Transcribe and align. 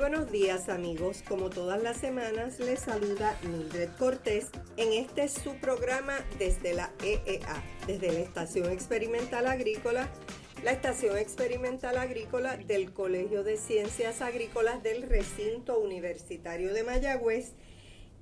buenos 0.00 0.32
días 0.32 0.68
amigos, 0.68 1.22
como 1.28 1.50
todas 1.50 1.82
las 1.82 1.98
semanas 1.98 2.58
les 2.58 2.80
saluda 2.80 3.38
Mildred 3.42 3.90
Cortés 3.98 4.48
en 4.76 4.92
este 4.92 5.28
su 5.28 5.54
programa 5.56 6.14
desde 6.38 6.74
la 6.74 6.90
EEA, 7.02 7.62
desde 7.86 8.12
la 8.12 8.20
Estación 8.20 8.70
Experimental 8.70 9.46
Agrícola, 9.46 10.08
la 10.64 10.72
Estación 10.72 11.16
Experimental 11.16 11.96
Agrícola 11.96 12.56
del 12.58 12.92
Colegio 12.92 13.44
de 13.44 13.56
Ciencias 13.56 14.20
Agrícolas 14.20 14.82
del 14.82 15.02
Recinto 15.02 15.78
Universitario 15.78 16.74
de 16.74 16.82
Mayagüez 16.82 17.54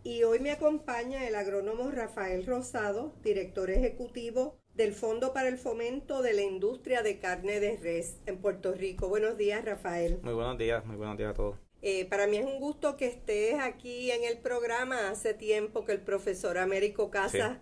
y 0.04 0.22
hoy 0.22 0.38
me 0.38 0.52
acompaña 0.52 1.27
el 1.27 1.34
agrónomo 1.34 1.90
Rafael 1.90 2.46
Rosado, 2.46 3.12
director 3.22 3.70
ejecutivo 3.70 4.56
del 4.74 4.92
Fondo 4.92 5.32
para 5.32 5.48
el 5.48 5.58
Fomento 5.58 6.22
de 6.22 6.34
la 6.34 6.42
Industria 6.42 7.02
de 7.02 7.18
Carne 7.18 7.58
de 7.58 7.77
Res 7.77 8.18
en 8.27 8.38
Puerto 8.38 8.72
Rico. 8.72 9.08
Buenos 9.08 9.36
días, 9.36 9.64
Rafael. 9.64 10.20
Muy 10.22 10.34
buenos 10.34 10.58
días, 10.58 10.84
muy 10.86 10.96
buenos 10.96 11.18
días 11.18 11.30
a 11.30 11.34
todos. 11.34 11.56
Eh, 11.82 12.05
para 12.05 12.28
mí 12.28 12.36
es 12.36 12.46
un 12.46 12.60
gusto 12.60 12.96
que 12.96 13.06
estés 13.06 13.58
aquí 13.60 14.12
en 14.12 14.22
el 14.22 14.38
programa. 14.38 15.10
Hace 15.10 15.34
tiempo 15.34 15.84
que 15.84 15.92
el 15.92 16.00
profesor 16.00 16.58
Américo 16.58 17.10
Casas, 17.10 17.58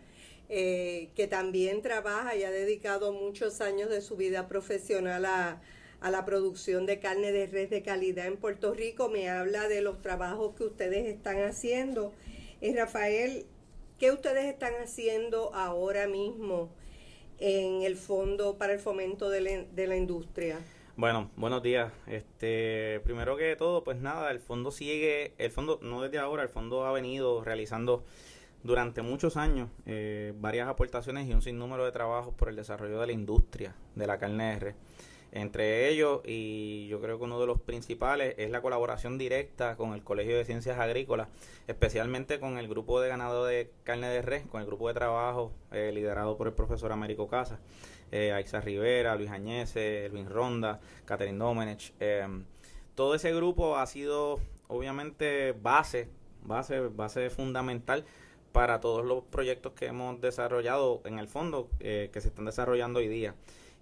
eh, 0.49 1.11
que 1.15 1.27
también 1.27 1.83
trabaja 1.83 2.37
y 2.37 2.45
ha 2.45 2.51
dedicado 2.51 3.13
muchos 3.13 3.61
años 3.61 3.91
de 3.91 4.01
su 4.01 4.17
vida 4.17 4.49
profesional 4.49 5.25
a, 5.25 5.61
la 6.03 6.25
producción 6.25 6.87
de 6.87 7.01
carne 7.01 7.33
de 7.33 7.47
res 7.47 7.69
de 7.69 7.83
calidad 7.83 8.27
en 8.27 8.37
Puerto 8.37 8.73
Rico, 8.73 9.09
me 9.09 9.29
habla 9.29 9.67
de 9.67 9.83
los 9.83 10.01
trabajos 10.03 10.55
que 10.55 10.63
ustedes 10.63 11.07
están 11.07 11.43
haciendo. 11.43 12.13
Eh, 12.61 12.73
Rafael, 12.77 13.45
¿qué 13.99 14.13
ustedes 14.13 14.45
están 14.45 14.75
haciendo 14.75 15.53
ahora 15.53 16.07
mismo 16.07 16.71
en 17.41 17.83
el 17.83 17.97
Fondo 17.97 18.57
para 18.57 18.75
el 18.75 18.79
Fomento 18.79 19.31
de 19.31 19.87
la 19.89 19.97
Industria? 19.97 20.61
Bueno, 20.99 21.31
buenos 21.37 21.63
días. 21.63 21.93
Este, 22.07 23.01
primero 23.05 23.37
que 23.37 23.55
todo, 23.55 23.85
pues 23.85 23.99
nada, 23.99 24.31
el 24.31 24.41
fondo 24.41 24.71
sigue, 24.71 25.35
el 25.37 25.51
fondo 25.51 25.79
no 25.83 26.01
desde 26.01 26.17
ahora, 26.17 26.43
el 26.43 26.49
fondo 26.49 26.87
ha 26.87 26.93
venido 26.93 27.45
realizando 27.45 28.03
durante 28.67 29.03
muchos 29.03 29.37
años 29.37 29.71
eh, 29.87 30.35
varias 30.37 30.69
aportaciones 30.69 31.29
y 31.29 31.33
un 31.33 31.43
sinnúmero 31.43 31.85
de 31.85 31.93
trabajos 31.93 32.35
por 32.35 32.49
el 32.49 32.57
desarrollo 32.57 33.01
de 33.01 33.07
la 33.07 33.13
industria 33.13 33.75
de 33.95 34.07
la 34.07 34.19
carne 34.19 34.55
R. 34.55 34.75
Entre 35.33 35.89
ellos, 35.89 36.21
y 36.25 36.87
yo 36.89 37.01
creo 37.01 37.19
que 37.19 37.25
uno 37.25 37.39
de 37.41 37.47
los 37.47 37.61
principales, 37.61 38.35
es 38.39 38.51
la 38.51 38.63
colaboración 38.63 39.19
directa 39.19 39.77
con 39.77 39.93
el 39.93 40.03
Colegio 40.03 40.37
de 40.37 40.45
Ciencias 40.45 40.79
Agrícolas, 40.79 41.29
especialmente 41.67 42.41
con 42.41 42.59
el 42.59 42.69
grupo 42.69 43.01
de 43.01 43.09
ganado 43.09 43.45
de 43.45 43.71
carne 43.85 44.09
de 44.09 44.23
res, 44.23 44.47
con 44.47 44.61
el 44.61 44.67
grupo 44.67 44.89
de 44.89 44.95
trabajo 44.95 45.53
eh, 45.73 45.91
liderado 45.93 46.37
por 46.37 46.47
el 46.47 46.55
profesor 46.55 46.93
Américo 46.93 47.29
Casas 47.29 47.59
eh, 48.13 48.33
Aixa 48.33 48.61
Rivera, 48.61 49.17
Luis 49.17 49.31
Añese, 49.31 50.09
Luis 50.11 50.29
Ronda, 50.29 50.81
Catherine 51.05 51.39
Domenech. 51.39 51.93
Em, 52.01 52.45
todo 52.95 53.15
ese 53.15 53.35
grupo 53.35 53.77
ha 53.77 53.87
sido 53.87 54.41
obviamente 54.69 55.53
base, 55.53 56.09
base, 56.43 56.81
base 56.89 57.31
fundamental 57.31 58.05
para 58.57 58.81
todos 58.81 59.05
los 59.05 59.23
proyectos 59.23 59.75
que 59.75 59.85
hemos 59.85 60.19
desarrollado 60.23 61.03
en 61.05 61.19
el 61.19 61.29
fondo, 61.29 61.69
eh, 61.79 62.09
que 62.11 62.23
se 62.23 62.29
están 62.29 62.47
desarrollando 62.47 63.01
hoy 63.01 63.07
día. 63.07 63.35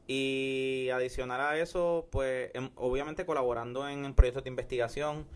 Y 0.09 0.89
adicional 0.93 1.41
a 1.41 1.57
eso, 1.57 2.09
pues 2.11 2.51
em, 2.55 2.71
obviamente 2.75 3.25
colaborando 3.25 3.89
en, 3.89 4.13
proyectos 4.15 4.43
de 4.43 4.51
investigación 4.51 5.27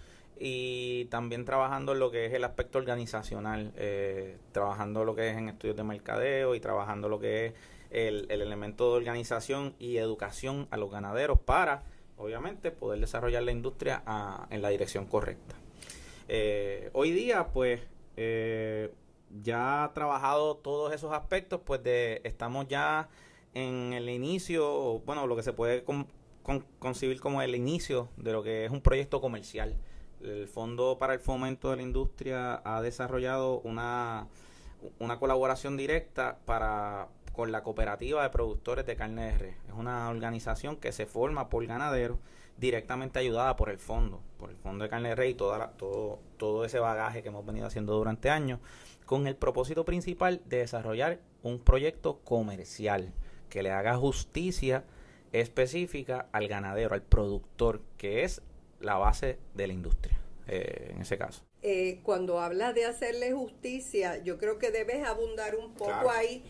y 0.41 1.05
también 1.05 1.45
trabajando 1.45 1.93
en 1.93 2.01
lo 2.01 2.11
que 2.11 2.27
es 2.27 2.33
el 2.33 2.43
aspecto 2.43 2.79
organizacional, 2.79 3.73
eh, 3.77 4.39
trabajando 4.51 5.05
lo 5.05 5.15
que 5.15 5.31
es 5.31 5.37
en 5.37 5.51
estudios 5.51 5.77
de 5.77 5.85
mercadeo 5.85 6.57
y 6.57 6.61
trabajando 6.61 7.09
lo 7.09 7.21
que 7.21 7.47
es 7.47 7.55
el, 7.91 8.27
elemento 8.33 8.91
de 8.91 8.97
organización 8.97 9.77
y 9.79 9.99
educación 9.99 10.67
a 10.73 10.77
los 10.79 10.91
ganaderos 10.91 11.39
para, 11.39 11.85
obviamente, 12.17 12.73
poder 12.73 12.99
desarrollar 12.99 13.45
la 13.45 13.53
industria 13.53 14.03
en 14.51 14.63
la 14.63 14.69
dirección 14.71 15.07
correcta. 15.07 15.55
Eh, 16.27 16.91
hoy 16.93 17.13
día, 17.13 17.47
pues, 17.53 17.83
ya 19.43 19.91
trabajado 19.95 20.57
todos 20.57 20.93
esos 20.93 21.13
aspectos, 21.13 21.61
pues 21.65 21.83
de, 21.83 22.21
estamos 22.25 22.69
ya 22.69 23.09
en 23.55 23.93
el 23.93 24.09
inicio, 24.09 25.01
bueno, 25.01 25.27
lo 25.27 25.37
que 25.37 25.43
se 25.43 25.53
puede 25.53 25.85
concebir 26.79 27.21
como 27.21 27.43
el 27.43 27.55
inicio 27.55 28.09
de 28.17 28.33
lo 28.33 28.43
que 28.43 28.65
es 28.65 28.71
un 28.71 28.81
proyecto 28.81 29.21
comercial. 29.21 29.77
El 30.23 30.49
Fondo 30.49 30.99
para 30.99 31.15
el 31.15 31.21
Fomento 31.21 31.71
de 31.71 31.77
la 31.77 31.83
Industria 31.83 32.61
ha 32.65 32.83
desarrollado 32.83 33.61
una, 33.61 34.27
una 34.99 35.19
colaboración 35.19 35.77
directa 35.77 36.39
para 36.45 37.09
con 37.39 37.53
la 37.53 37.63
Cooperativa 37.63 38.25
de 38.25 38.31
Productores 38.31 38.85
de 38.85 38.97
Carne 38.97 39.27
de 39.27 39.39
Res. 39.39 39.57
Es 39.69 39.75
una 39.75 40.11
organización 40.11 40.75
que 40.75 40.91
se 40.91 41.07
forma 41.07 41.49
por 41.49 41.65
ganaderos 41.67 42.19
directamente 42.59 43.19
ayudada 43.19 43.57
por 43.57 43.71
el 43.71 43.79
fondo, 43.79 44.21
por 44.39 44.51
el 44.51 44.57
Fondo 44.57 44.85
de 44.85 44.91
Carne 44.91 45.11
de 45.11 45.15
Res 45.15 45.31
y 45.31 45.35
toda 45.35 45.73
todo, 45.73 46.21
todo 46.37 46.65
ese 46.65 46.79
bagaje 46.79 47.23
que 47.23 47.29
hemos 47.29 47.47
venido 47.47 47.67
haciendo 47.67 47.95
durante 47.95 48.31
años, 48.31 48.61
con 49.07 49.27
el 49.27 49.37
propósito 49.37 49.85
principal 49.85 50.43
de 50.45 50.59
desarrollar 50.59 51.21
un 51.43 51.61
proyecto 51.61 52.19
comercial 52.25 53.13
que 53.49 53.63
le 53.63 53.71
haga 53.71 53.97
justicia 53.97 54.85
específica 55.33 56.29
al 56.33 56.49
ganadero, 56.49 56.95
al 56.95 57.03
productor, 57.03 57.81
que 57.97 58.25
es 58.25 58.43
la 58.81 58.97
base 58.97 59.39
de 59.55 59.67
la 59.67 59.73
industria, 59.73 60.19
eh, 60.47 60.93
en 60.95 61.01
ese 61.01 61.19
caso. 61.19 61.43
Eh, 61.63 62.01
cuando 62.03 62.41
habla 62.41 62.73
de 62.73 62.85
hacerle 62.85 63.33
justicia, 63.33 64.23
yo 64.23 64.39
creo 64.39 64.59
que 64.59 64.71
debes 64.71 65.05
abundar 65.05 65.57
un 65.57 65.75
poco 65.75 66.11
ahí 66.11 66.45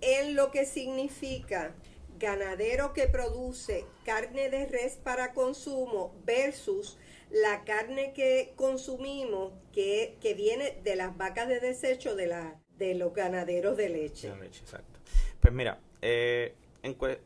en 0.00 0.36
lo 0.36 0.50
que 0.50 0.66
significa 0.66 1.74
ganadero 2.22 2.94
que 2.94 3.08
produce 3.08 3.84
carne 4.04 4.48
de 4.48 4.66
res 4.66 4.94
para 4.94 5.34
consumo 5.34 6.14
versus 6.24 6.96
la 7.30 7.64
carne 7.64 8.12
que 8.14 8.52
consumimos 8.56 9.52
que, 9.72 10.16
viene 10.36 10.80
de 10.84 10.96
las 10.96 11.16
vacas 11.16 11.48
de 11.48 11.60
desecho 11.60 12.14
de, 12.14 12.28
la, 12.28 12.60
de 12.78 12.94
los 12.94 13.12
ganaderos 13.12 13.76
de 13.76 13.88
leche. 13.88 14.28
exacto. 14.28 15.00
Pues 15.40 15.52
mira, 15.52 15.80
eh, 16.00 16.54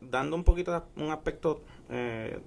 dando 0.01 0.35
un 0.35 0.43
poquito 0.43 0.87
un 0.95 1.11
aspecto 1.11 1.61
eh, 1.89 2.39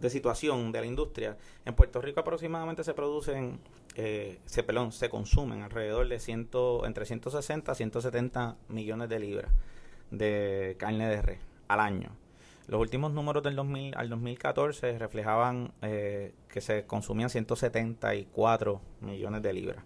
de 0.00 0.10
situación 0.10 0.72
de 0.72 0.80
la 0.80 0.86
industria, 0.86 1.36
en 1.64 1.74
Puerto 1.74 2.00
Rico 2.00 2.20
aproximadamente 2.20 2.82
se 2.82 2.94
producen, 2.94 3.60
eh, 3.94 4.40
se, 4.44 4.64
pelón, 4.64 4.90
se 4.90 5.08
consumen 5.08 5.62
alrededor 5.62 6.08
de 6.08 6.18
ciento, 6.18 6.84
entre 6.84 7.06
160 7.06 7.70
a 7.70 7.74
170 7.74 8.56
millones 8.68 9.08
de 9.08 9.20
libras 9.20 9.52
de 10.10 10.76
carne 10.78 11.08
de 11.08 11.22
res 11.22 11.55
al 11.68 11.80
año. 11.80 12.16
Los 12.66 12.80
últimos 12.80 13.12
números 13.12 13.42
del 13.44 13.54
2000 13.54 13.94
al 13.96 14.08
2014 14.08 14.98
reflejaban 14.98 15.72
eh, 15.82 16.34
que 16.48 16.60
se 16.60 16.84
consumían 16.84 17.30
174 17.30 18.80
millones 19.00 19.42
de 19.42 19.52
libras. 19.52 19.84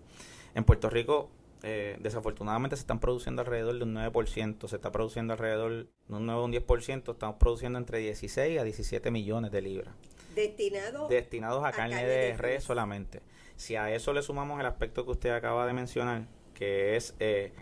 En 0.55 0.65
Puerto 0.65 0.89
Rico, 0.89 1.31
eh, 1.63 1.99
desafortunadamente, 2.01 2.77
se 2.77 2.81
están 2.81 2.99
produciendo 2.99 3.43
alrededor 3.43 3.77
de 3.77 3.85
un 3.85 3.95
9%, 3.95 4.67
se 4.67 4.77
está 4.77 4.91
produciendo 4.91 5.35
alrededor 5.35 5.89
de 6.09 6.15
un 6.17 6.27
9 6.27 6.41
o 6.41 6.45
un 6.45 6.53
10%, 6.53 7.13
estamos 7.13 7.37
produciendo 7.37 7.79
entre 7.79 7.99
16 7.99 8.59
a 8.59 8.65
17 8.65 9.11
millones 9.11 9.51
de 9.51 9.61
libras. 9.61 9.95
Destinado 10.35 11.09
destinados 11.09 11.65
a, 11.65 11.73
carne, 11.73 12.05
de, 12.05 12.37
res 12.37 12.65
solamente. 12.65 13.21
Si 13.57 13.77
a 13.77 13.93
eso 13.93 14.13
le 14.15 14.23
sumamos 14.23 14.59
el 14.59 14.67
aspecto 14.67 15.05
que 15.05 15.11
usted 15.11 15.31
acaba 15.31 15.67
de 15.67 15.75
mencionar, 15.75 16.29
que 16.55 16.97
es 16.97 17.15
eh, 17.19 17.53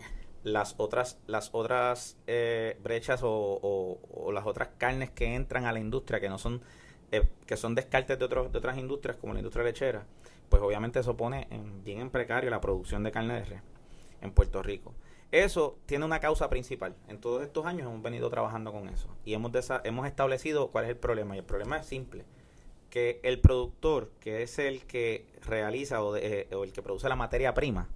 las 0.43 0.75
otras 0.79 1.19
las 1.27 1.51
otras 1.53 2.17
eh, 2.27 2.79
brechas 2.83 3.21
o, 3.23 3.99
las 4.33 4.47
otras 4.47 4.69
carnes 4.79 5.11
que 5.11 5.35
entran 5.35 5.65
a 5.65 5.73
la 5.73 5.81
industria 5.81 6.21
que 6.21 6.29
no 6.29 6.39
son 6.39 6.63
eh, 7.11 7.29
que 7.47 7.57
son 7.57 7.75
descartes 7.75 8.19
de 8.19 8.25
otros 8.25 8.53
de 8.53 8.59
otras 8.59 8.79
industrias 8.79 9.17
como 9.17 9.33
la 9.33 9.41
industria 9.41 9.65
lechera 9.65 10.07
pues 10.49 10.63
obviamente 10.63 11.01
eso 11.01 11.17
pone 11.17 11.47
en, 11.51 11.85
bien 11.85 12.01
en 12.01 12.11
precario 12.11 12.51
la 12.51 12.61
producción 12.61 13.03
de 13.03 13.13
carne 13.13 13.35
de 13.35 13.45
res 13.45 13.63
en 14.21 14.33
Puerto 14.33 14.63
Rico. 14.63 14.95
Eso 15.31 15.79
tiene 15.87 16.05
una 16.05 16.21
causa 16.21 16.49
principal. 16.49 16.97
En 17.07 17.21
todos 17.21 17.43
estos 17.43 17.67
años 17.67 17.87
hemos 17.87 18.03
venido 18.03 18.31
trabajando 18.31 18.73
con 18.73 18.89
eso 18.89 19.15
y 19.25 19.35
hemos 19.35 19.53
hemos 19.85 20.07
establecido 20.07 20.71
cuál 20.71 20.85
es 20.85 20.91
el 20.91 20.97
problema. 20.97 21.37
Y 21.37 21.41
el 21.41 21.45
problema 21.45 21.77
es 21.77 21.87
simple 21.87 22.25
que 22.89 23.21
el 23.23 23.41
productor 23.41 24.11
que 24.21 24.43
es 24.43 24.59
el 24.59 24.87
que 24.87 25.27
realiza 25.43 26.03
o, 26.03 26.17
eh, 26.17 26.49
o 26.53 26.65
el 26.65 26.73
que 26.73 26.83
produce 26.83 27.09
la 27.09 27.17
materia 27.17 27.53
prima 27.53 27.91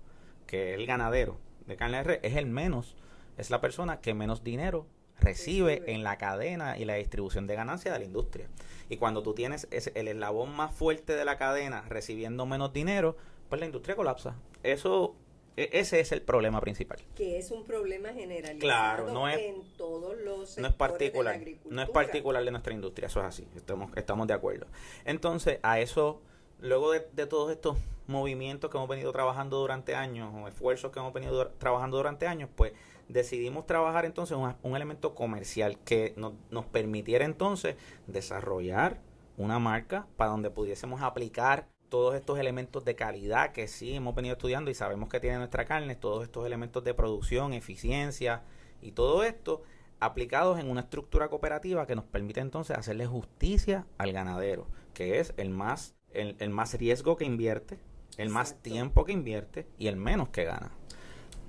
que 0.47 0.75
es 0.75 0.79
el 0.79 0.87
ganadero 0.87 1.39
de 1.67 1.77
de 1.77 2.03
res 2.03 2.21
es 2.23 2.37
el 2.37 2.47
menos, 2.47 2.97
es 3.37 3.51
la 3.51 3.61
persona 3.61 4.01
que 4.01 4.15
menos 4.15 4.45
dinero 4.45 4.87
recibe 5.19 5.83
en 5.87 6.03
la 6.03 6.19
cadena 6.19 6.79
y 6.79 6.85
la 6.85 6.95
distribución 6.95 7.47
de 7.47 7.55
ganancias 7.55 7.95
de 7.95 8.01
la 8.01 8.05
industria. 8.05 8.49
Y 8.89 8.97
cuando 8.97 9.23
tú 9.23 9.35
tienes 9.35 9.69
ese, 9.71 9.93
el 9.95 10.09
eslabón 10.09 10.55
más 10.55 10.75
fuerte 10.75 11.15
de 11.15 11.25
la 11.25 11.39
cadena 11.39 11.83
recibiendo 11.89 12.45
menos 12.47 12.73
dinero, 12.73 13.17
pues 13.49 13.61
la 13.61 13.67
industria 13.67 13.95
colapsa. 13.95 14.35
Eso 14.63 15.15
e, 15.57 15.69
ese 15.73 16.01
es 16.01 16.13
el 16.13 16.23
problema 16.23 16.61
principal. 16.61 16.99
Que 17.15 17.39
es 17.39 17.51
un 17.51 17.65
problema 17.65 18.13
generalizado 18.13 18.59
claro, 18.59 19.13
no 19.13 19.29
es, 19.29 19.39
en 19.39 19.63
todos 19.77 20.17
los 20.19 20.59
no 20.59 20.67
es 20.67 20.75
particular, 20.75 21.41
no 21.67 21.83
es 21.83 21.91
particular 21.91 22.45
de 22.45 22.51
nuestra 22.51 22.73
industria, 22.73 23.07
eso 23.07 23.21
es 23.21 23.27
así, 23.27 23.47
estamos, 23.55 23.95
estamos 23.97 24.27
de 24.27 24.35
acuerdo. 24.35 24.67
Entonces, 25.05 25.59
a 25.63 25.81
eso 25.81 26.21
luego 26.63 26.93
de, 26.93 27.27
todos 27.27 27.51
estos 27.51 27.77
movimientos 28.07 28.71
que 28.71 28.77
hemos 28.77 28.89
venido 28.89 29.13
trabajando 29.13 29.59
durante 29.59 29.95
años 29.95 30.33
o 30.35 30.49
esfuerzos 30.49 30.91
que 30.93 31.01
hemos 31.01 31.13
venido 31.13 31.49
trabajando 31.59 31.99
durante 31.99 32.27
años, 32.27 32.49
pues 32.55 32.73
decidimos 33.09 33.67
trabajar 33.67 34.05
entonces 34.05 34.37
un, 34.37 34.77
elemento 34.77 35.15
comercial 35.15 35.79
que 35.85 36.15
nos 36.17 36.65
permitiera 36.67 37.25
entonces 37.25 37.77
desarrollar 38.07 39.01
una 39.37 39.59
marca 39.59 40.07
para 40.17 40.31
donde 40.31 40.51
pudiésemos 40.51 41.03
aplicar 41.03 41.69
todos 41.89 42.15
estos 42.15 42.39
elementos 42.39 42.85
de 42.85 42.95
calidad 42.95 43.53
que 43.53 43.69
sí 43.69 43.95
hemos 43.95 44.15
venido 44.15 44.35
estudiando 44.35 44.71
y 44.71 44.75
sabemos 44.75 45.09
que 45.11 45.21
tiene 45.21 45.37
nuestra 45.37 45.67
carne, 45.67 45.95
todos 45.95 46.23
estos 46.23 46.47
elementos 46.47 46.83
de 46.85 46.95
producción, 46.95 47.53
eficiencia 47.53 48.43
y 48.81 48.93
todo 48.93 49.25
esto 49.25 49.63
aplicados 50.01 50.59
en 50.59 50.71
una 50.71 50.81
estructura 50.81 51.29
cooperativa 51.29 51.87
que 51.87 51.95
nos 51.95 52.05
permite 52.05 52.41
entonces 52.41 52.77
hacerle 52.77 53.07
justicia 53.07 53.87
al 53.99 54.13
ganadero, 54.13 54.67
que 54.95 55.21
es 55.21 55.33
el 55.37 55.51
más, 55.51 55.95
el, 56.15 56.51
más 56.51 56.75
riesgo 56.75 57.17
que 57.17 57.25
invierte, 57.25 57.79
el 58.17 58.29
más 58.29 58.57
tiempo 58.63 59.05
que 59.05 59.13
invierte 59.13 59.67
y 59.79 59.89
el 59.89 59.97
menos 59.97 60.29
que 60.29 60.45
gana. 60.45 60.71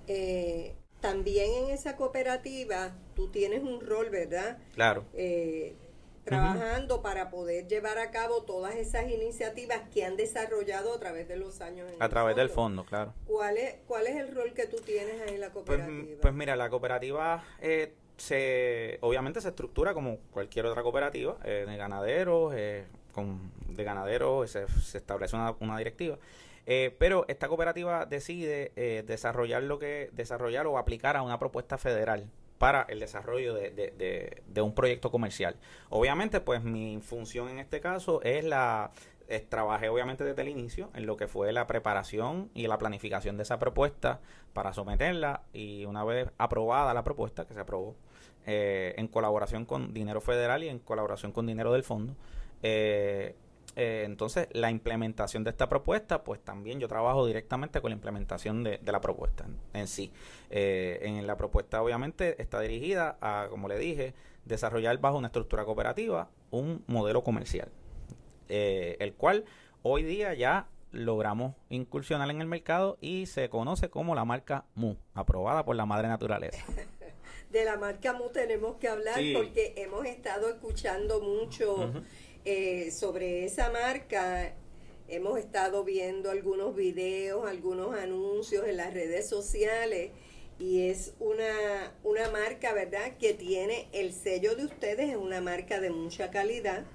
Eh, 0.07 0.75
también 0.99 1.65
en 1.65 1.69
esa 1.69 1.95
cooperativa 1.95 2.95
tú 3.15 3.29
tienes 3.29 3.63
un 3.63 3.81
rol, 3.81 4.09
¿verdad? 4.09 4.57
Claro. 4.73 5.05
Eh, 5.13 5.75
trabajando 6.23 7.01
para 7.01 7.29
poder 7.29 7.67
llevar 7.67 7.97
a 7.97 8.11
cabo 8.11 8.43
todas 8.43 8.75
esas 8.75 9.09
iniciativas 9.09 9.81
que 9.93 10.05
han 10.05 10.15
desarrollado 10.15 10.93
a 10.93 10.99
través 10.99 11.27
de 11.27 11.35
los 11.35 11.61
años. 11.61 11.89
a 11.99 12.09
través 12.09 12.35
del 12.35 12.49
fondo, 12.49 12.85
claro. 12.85 13.13
¿Cuál 13.25 13.57
es, 13.57 13.75
¿Cuál 13.87 14.07
es 14.07 14.15
el 14.15 14.33
rol 14.33 14.53
que 14.53 14.67
tú 14.67 14.77
tienes 14.77 15.21
ahí 15.21 15.35
en 15.35 15.41
la 15.41 15.51
pues, 15.51 15.65
cooperativa? 15.65 16.21
Pues, 16.21 16.33
mira, 16.33 16.55
la 16.55 16.69
cooperativa 16.69 17.43
eh, 17.61 17.93
se 18.17 18.97
obviamente 19.01 19.41
se 19.41 19.49
estructura 19.49 19.93
como 19.93 20.19
cualquier 20.31 20.65
otra 20.65 20.83
cooperativa 20.83 21.37
eh, 21.43 21.65
de 21.67 21.77
ganaderos, 21.77 22.53
eh, 22.55 22.85
con, 23.13 23.51
de 23.67 23.83
ganaderos 23.83 24.51
se, 24.51 24.67
se 24.67 24.97
establece 24.97 25.35
una, 25.35 25.55
una 25.59 25.77
directiva. 25.77 26.17
Eh, 26.65 26.95
pero 26.97 27.25
esta 27.27 27.47
cooperativa 27.47 28.05
decide 28.05 28.71
eh, 28.75 29.03
desarrollar 29.05 29.63
lo 29.63 29.79
que 29.79 30.09
desarrollar 30.13 30.65
o 30.67 30.77
aplicar 30.77 31.17
a 31.17 31.21
una 31.21 31.37
propuesta 31.37 31.77
federal 31.77 32.29
para 32.57 32.83
el 32.83 32.99
desarrollo 32.99 33.53
de, 33.53 33.71
de, 33.71 34.43
de, 34.45 34.61
un 34.61 34.73
proyecto 34.73 35.11
comercial. 35.11 35.57
Obviamente, 35.89 36.39
pues 36.39 36.63
mi 36.63 36.99
función 37.01 37.49
en 37.49 37.59
este 37.59 37.81
caso 37.81 38.21
es 38.23 38.45
la 38.45 38.91
trabajé 39.49 39.89
obviamente 39.89 40.23
desde 40.23 40.43
el 40.43 40.49
inicio 40.49 40.91
en 40.93 41.07
lo 41.07 41.17
que 41.17 41.27
fue 41.27 41.51
la 41.53 41.65
preparación 41.65 42.51
y 42.53 42.67
la 42.67 42.77
planificación 42.77 43.35
de 43.35 43.43
esa 43.43 43.57
propuesta 43.57 44.19
para 44.53 44.73
someterla 44.73 45.41
y 45.53 45.85
una 45.85 46.03
vez 46.03 46.29
aprobada 46.37 46.93
la 46.93 47.03
propuesta 47.03 47.47
que 47.47 47.55
se 47.55 47.59
aprobó 47.59 47.95
eh, 48.45 48.93
en 48.97 49.07
colaboración 49.07 49.65
con 49.65 49.93
dinero 49.93 50.21
federal 50.21 50.63
y 50.63 50.69
en 50.69 50.77
colaboración 50.77 51.31
con 51.31 51.47
dinero 51.47 51.73
del 51.73 51.83
fondo 51.83 52.15
eh, 52.63 53.35
eh, 53.75 54.03
entonces, 54.05 54.47
la 54.51 54.69
implementación 54.69 55.43
de 55.43 55.49
esta 55.49 55.67
propuesta, 55.67 56.23
pues 56.23 56.39
también 56.43 56.79
yo 56.79 56.87
trabajo 56.87 57.25
directamente 57.25 57.81
con 57.81 57.89
la 57.89 57.95
implementación 57.95 58.63
de, 58.63 58.79
la 58.85 59.01
propuesta 59.01 59.45
en, 59.73 59.87
sí. 59.87 60.11
Eh, 60.49 60.99
en 61.01 61.25
la 61.25 61.37
propuesta, 61.37 61.81
obviamente, 61.81 62.41
está 62.41 62.59
dirigida 62.59 63.17
a, 63.21 63.47
como 63.49 63.67
le 63.67 63.77
dije, 63.79 64.13
desarrollar 64.45 64.97
bajo 64.99 65.17
una 65.17 65.27
estructura 65.27 65.65
cooperativa 65.65 66.29
un 66.51 66.83
modelo 66.85 67.23
comercial, 67.23 67.69
eh, 68.47 68.95
el 68.99 69.13
cual 69.15 69.45
hoy 69.81 70.03
día 70.03 70.35
ya 70.35 70.67
logramos 70.91 71.55
incursionar 71.69 72.29
en 72.29 72.41
el 72.41 72.47
mercado 72.47 72.99
y 73.01 73.25
se 73.25 73.49
conoce 73.49 73.89
como 73.89 74.13
la 74.13 74.23
marca 74.23 74.65
MU, 74.75 74.97
aprobada 75.15 75.65
por 75.65 75.75
la 75.75 75.87
madre 75.87 76.07
naturaleza. 76.09 76.63
De 77.49 77.65
la 77.65 77.77
marca 77.77 78.13
MU 78.13 78.29
tenemos 78.29 78.77
que 78.77 78.87
hablar 78.87 79.19
porque 79.33 79.73
hemos 79.77 80.05
estado 80.05 80.49
escuchando 80.49 81.21
mucho. 81.21 81.91
Eh, 82.45 82.91
sobre 82.91 83.45
esa 83.45 83.69
marca 83.69 84.53
hemos 85.07 85.39
estado 85.39 85.83
viendo 85.85 86.29
algunos 86.29 86.75
videos, 86.75 87.47
algunos 87.47 87.95
anuncios 87.95 88.67
en 88.67 88.77
las 88.77 88.93
redes 88.93 89.29
sociales 89.29 90.11
y 90.59 90.89
es 90.89 91.13
una, 91.19 91.95
una 92.03 92.29
marca, 92.31 92.73
¿verdad?, 92.73 93.17
que 93.17 93.33
tiene 93.33 93.87
el 93.91 94.13
sello 94.13 94.55
de 94.55 94.65
ustedes, 94.65 95.09
es 95.09 95.15
una 95.15 95.41
marca 95.41 95.79
de 95.79 95.89
mucha 95.89 96.31
calidad, 96.31 96.85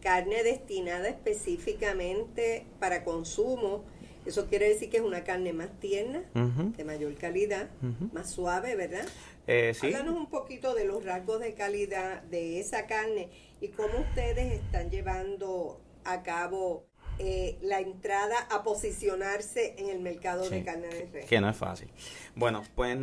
carne 0.00 0.42
destinada 0.42 1.08
específicamente 1.08 2.66
para 2.78 3.04
consumo. 3.04 3.84
Eso 4.26 4.46
quiere 4.46 4.68
decir 4.68 4.90
que 4.90 4.98
es 4.98 5.02
una 5.02 5.24
carne 5.24 5.52
más 5.52 5.68
tierna, 5.80 6.22
de 6.34 6.84
mayor 6.84 7.14
calidad, 7.14 7.68
más 8.12 8.30
suave, 8.30 8.74
¿verdad? 8.76 9.06
Eh, 9.46 9.74
Háblanos 9.82 10.16
un 10.16 10.30
poquito 10.30 10.74
de 10.74 10.86
los 10.86 11.04
rasgos 11.04 11.40
de 11.40 11.54
calidad 11.54 12.22
de 12.22 12.60
esa 12.60 12.86
carne 12.86 13.28
y 13.60 13.68
cómo 13.68 13.98
ustedes 13.98 14.54
están 14.54 14.90
llevando 14.90 15.80
a 16.04 16.22
cabo 16.22 16.86
eh, 17.18 17.58
la 17.62 17.78
entrada 17.78 18.34
a 18.50 18.64
posicionarse 18.64 19.76
en 19.78 19.88
el 19.88 20.00
mercado 20.00 20.48
de 20.50 20.64
carne 20.64 20.88
de 20.88 21.08
res. 21.12 21.26
Que 21.26 21.40
no 21.40 21.48
es 21.48 21.56
fácil. 21.56 21.88
Bueno, 22.34 22.64
pues 22.74 22.98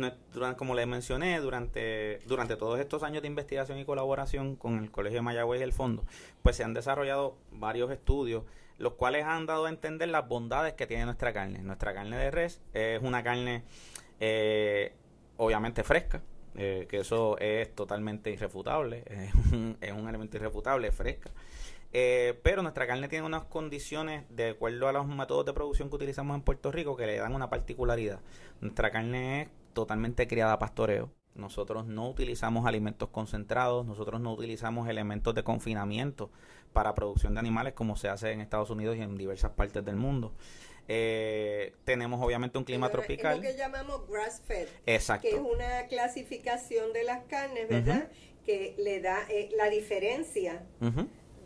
como 0.58 0.74
les 0.74 0.86
mencioné, 0.86 1.40
durante, 1.40 2.18
durante 2.26 2.56
todos 2.56 2.78
estos 2.78 3.02
años 3.04 3.22
de 3.22 3.28
investigación 3.28 3.78
y 3.78 3.86
colaboración 3.86 4.56
con 4.56 4.78
el 4.78 4.90
Colegio 4.90 5.20
de 5.20 5.22
Mayagüez 5.22 5.60
y 5.60 5.64
el 5.64 5.72
Fondo, 5.72 6.04
pues 6.42 6.56
se 6.56 6.64
han 6.64 6.74
desarrollado 6.74 7.38
varios 7.52 7.90
estudios, 7.90 8.44
los 8.78 8.94
cuales 8.94 9.24
han 9.24 9.46
dado 9.46 9.66
a 9.66 9.68
entender 9.68 10.08
las 10.08 10.28
bondades 10.28 10.74
que 10.74 10.86
tiene 10.86 11.04
nuestra 11.04 11.32
carne. 11.32 11.62
Nuestra 11.62 11.94
carne 11.94 12.16
de 12.16 12.30
res 12.30 12.60
es 12.72 13.02
una 13.02 13.22
carne 13.22 13.64
eh, 14.20 14.92
obviamente 15.36 15.82
fresca, 15.82 16.22
eh, 16.54 16.86
que 16.88 17.00
eso 17.00 17.38
es 17.38 17.74
totalmente 17.74 18.30
irrefutable, 18.30 19.04
es 19.80 19.92
un, 19.92 20.08
elemento 20.08 20.36
irrefutable, 20.36 20.92
fresca. 20.92 21.30
Eh, 21.94 22.38
pero 22.42 22.62
nuestra 22.62 22.86
carne 22.86 23.08
tiene 23.08 23.26
unas 23.26 23.44
condiciones 23.44 24.24
de 24.30 24.50
acuerdo 24.50 24.88
a 24.88 24.92
los 24.92 25.06
métodos 25.06 25.44
de 25.44 25.52
producción 25.52 25.90
que 25.90 25.96
utilizamos 25.96 26.36
en 26.36 26.42
Puerto 26.42 26.72
Rico 26.72 26.96
que 26.96 27.06
le 27.06 27.18
dan 27.18 27.34
una 27.34 27.50
particularidad. 27.50 28.20
Nuestra 28.60 28.90
carne 28.90 29.42
es 29.42 29.48
totalmente 29.74 30.26
criada 30.26 30.54
a 30.54 30.58
pastoreo. 30.58 31.10
Nosotros 31.34 31.86
no 31.86 32.08
utilizamos 32.08 32.66
alimentos 32.66 33.08
concentrados, 33.08 33.86
nosotros 33.86 34.20
no 34.20 34.32
utilizamos 34.32 34.88
elementos 34.88 35.34
de 35.34 35.42
confinamiento 35.42 36.30
para 36.72 36.94
producción 36.94 37.34
de 37.34 37.40
animales 37.40 37.72
como 37.72 37.96
se 37.96 38.08
hace 38.08 38.32
en 38.32 38.40
Estados 38.40 38.70
Unidos 38.70 38.96
y 38.96 39.00
en 39.00 39.16
diversas 39.16 39.52
partes 39.52 39.84
del 39.84 39.96
mundo. 39.96 40.32
Eh, 40.88 41.74
tenemos 41.84 42.20
obviamente 42.22 42.58
un 42.58 42.64
clima 42.64 42.90
tropical. 42.90 43.38
Es 43.38 43.44
lo 43.44 43.50
que 43.50 43.56
llamamos 43.56 44.08
grass 44.08 44.42
fed. 44.44 44.68
Exacto. 44.86 45.28
Que 45.28 45.36
es 45.36 45.40
una 45.40 45.86
clasificación 45.86 46.92
de 46.92 47.04
las 47.04 47.24
carnes, 47.24 47.68
¿verdad? 47.68 48.08
Que 48.44 48.74
le 48.78 49.00
da 49.00 49.20
eh, 49.28 49.50
la 49.56 49.70
diferencia. 49.70 50.62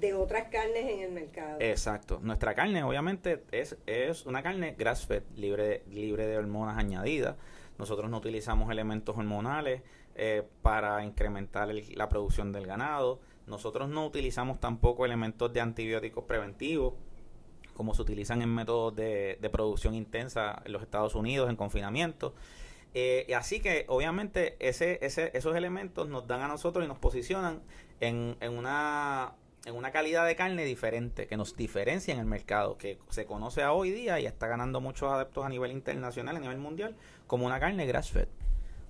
de 0.01 0.13
otras 0.13 0.49
carnes 0.49 0.85
en 0.91 1.01
el 1.01 1.11
mercado. 1.11 1.57
Exacto. 1.59 2.21
Nuestra 2.23 2.55
carne, 2.55 2.83
obviamente, 2.83 3.43
es, 3.51 3.79
es 3.87 4.27
una 4.27 4.43
carne 4.43 4.75
grass-fed, 4.77 5.23
libre 5.37 5.67
de, 5.67 5.83
libre 5.91 6.27
de 6.27 6.37
hormonas 6.37 6.77
añadidas. 6.77 7.37
Nosotros 7.79 8.11
no 8.11 8.19
utilizamos 8.19 8.71
elementos 8.71 9.17
hormonales 9.17 9.83
eh, 10.15 10.43
para 10.63 11.05
incrementar 11.05 11.69
la 11.95 12.09
producción 12.09 12.53
del 12.53 12.67
ganado. 12.67 13.21
Nosotros 13.47 13.89
no 13.89 14.07
utilizamos 14.07 14.61
tampoco 14.61 15.05
elementos 15.05 15.53
de 15.53 15.61
antibióticos 15.61 16.25
preventivos 16.25 16.95
como 17.77 17.95
se 17.95 18.03
utilizan 18.03 18.43
en 18.43 18.53
métodos 18.53 18.97
de, 18.97 19.49
producción 19.53 19.95
intensa 19.95 20.63
en 20.65 20.73
los 20.73 20.83
Estados 20.83 21.15
Unidos, 21.15 21.51
en 21.51 21.57
confinamiento. 21.57 22.35
Eh, 22.95 23.33
así 23.37 23.61
que 23.61 23.85
obviamente 23.89 24.57
ese, 24.59 24.99
ese, 25.03 25.31
esos 25.35 25.55
elementos 25.55 26.09
nos 26.09 26.27
dan 26.27 26.41
a 26.41 26.49
nosotros 26.49 26.85
y 26.85 26.89
nos 26.89 26.99
posicionan 26.99 27.61
en, 28.01 28.37
en, 28.41 28.57
una, 28.57 29.35
en 29.67 29.75
una 29.75 29.91
calidad 29.91 30.27
de 30.27 30.37
carne 30.37 30.65
diferente, 30.65 31.27
que 31.27 31.37
nos 31.37 31.57
diferencia 31.57 32.15
en 32.15 32.21
el 32.21 32.27
mercado, 32.27 32.79
que 32.79 32.99
se 33.11 33.27
conoce 33.27 33.63
a 33.63 33.73
hoy 33.73 33.91
día 33.91 34.19
y 34.21 34.27
está 34.27 34.47
ganando 34.47 34.81
muchos 34.81 35.13
adeptos 35.13 35.45
a 35.45 35.49
nivel 35.49 35.73
internacional, 35.73 36.37
a 36.37 36.41
nivel 36.41 36.59
mundial, 36.59 36.97
como 37.27 37.45
una 37.45 37.61
carne 37.61 37.85
grass-fed. 37.87 38.29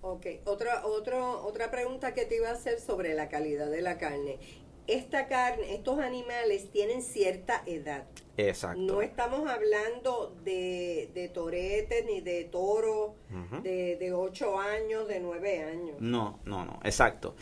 Ok, 0.03 0.27
otra, 0.45 0.87
otro, 0.87 1.45
otra 1.45 1.71
pregunta 1.71 2.15
que 2.15 2.27
te 2.27 2.37
iba 2.37 2.51
a 2.51 2.53
hacer 2.53 2.79
sobre 2.79 3.15
la 3.15 3.29
calidad 3.29 3.69
de 3.71 3.83
la 3.83 3.99
carne 3.99 4.39
esta 4.87 5.27
carne, 5.27 5.75
estos 5.75 5.99
animales 5.99 6.71
tienen 6.71 7.03
cierta 7.03 7.63
edad. 7.67 8.05
Exacto. 8.37 8.81
No 8.81 9.03
estamos 9.03 9.49
hablando 9.49 10.37
de, 10.45 11.11
de 11.15 11.29
toretes 11.29 12.05
ni 12.05 12.21
de 12.21 12.45
toro 12.45 13.15
de, 13.63 13.97
de 13.97 14.13
8 14.13 14.61
años, 14.61 15.09
de 15.09 15.21
9 15.21 15.63
años. 15.65 15.97
No, 16.01 16.39
no, 16.45 16.65
no, 16.65 16.79
exacto. 16.85 17.35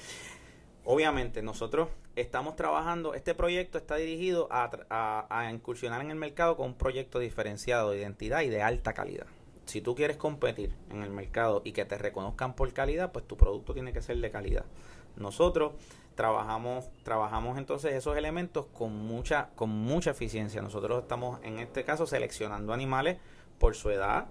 Obviamente 0.85 1.43
nosotros 1.43 1.89
estamos 2.17 2.57
trabajando, 2.57 3.15
este 3.15 3.35
proyecto 3.35 3.79
está 3.79 3.97
dirigido 3.97 4.49
a, 4.51 4.71
a, 4.91 5.27
a, 5.29 5.51
incursionar 5.51 6.01
en 6.01 6.11
el 6.11 6.17
mercado 6.17 6.57
con 6.57 6.67
un 6.67 6.75
proyecto 6.75 7.19
diferenciado 7.19 7.91
de 7.91 7.99
identidad 7.99 8.43
y 8.43 8.49
de 8.49 8.63
alta 8.63 8.93
calidad. 8.93 9.27
Si 9.67 9.81
tú 9.81 9.95
quieres 9.95 10.17
competir 10.17 10.75
en 10.91 11.03
el 11.03 11.11
mercado 11.11 11.63
y 11.65 11.73
que 11.73 11.85
te 11.85 11.97
reconozcan 11.97 12.55
por 12.55 12.73
calidad, 12.73 13.13
pues 13.13 13.27
tu 13.27 13.37
producto 13.37 13.73
tiene 13.73 13.93
que 13.93 14.03
ser 14.03 14.19
de 14.19 14.31
calidad. 14.31 14.65
Nosotros 15.17 15.73
trabajamos 16.15 16.89
trabajamos 17.03 17.59
entonces 17.59 17.93
esos 17.95 18.17
elementos 18.17 18.67
con 18.67 18.93
mucha 18.93 19.51
con 19.57 19.71
mucha 19.71 20.13
eficiencia 20.13 20.63
nosotros 20.63 21.03
estamos 21.03 21.41
en 21.43 21.59
este 21.59 21.85
caso 21.85 22.07
seleccionando 22.07 22.73
animales 22.73 23.19
por 23.59 23.75
su 23.75 23.91
edad 23.91 24.27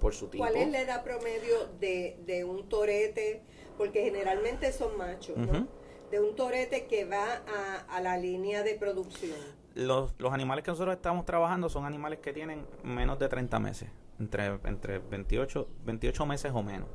por 0.00 0.14
su 0.14 0.28
tipo 0.28 0.44
¿cuál 0.44 0.56
es 0.56 0.68
la 0.70 0.80
edad 0.80 1.02
promedio 1.02 1.66
de, 1.80 2.16
de 2.24 2.44
un 2.44 2.68
torete? 2.68 3.42
porque 3.76 4.04
generalmente 4.04 4.72
son 4.72 4.96
machos 4.96 5.36
¿no? 5.36 5.66
De 6.14 6.20
un 6.20 6.36
torete 6.36 6.86
que 6.86 7.04
va 7.04 7.42
a, 7.46 7.96
a 7.96 8.00
la 8.00 8.16
línea 8.16 8.62
de 8.62 8.74
producción 8.74 9.36
los, 9.74 10.14
los 10.18 10.32
animales 10.32 10.64
que 10.64 10.70
nosotros 10.70 10.94
estamos 10.94 11.24
trabajando 11.24 11.68
son 11.68 11.84
animales 11.84 12.20
que 12.20 12.32
tienen 12.32 12.66
menos 12.82 13.18
de 13.18 13.28
30 13.28 13.58
meses, 13.58 13.88
entre, 14.18 14.58
entre 14.64 14.98
28, 14.98 15.68
28 15.84 16.26
meses 16.26 16.52
o 16.54 16.62
menos. 16.62 16.88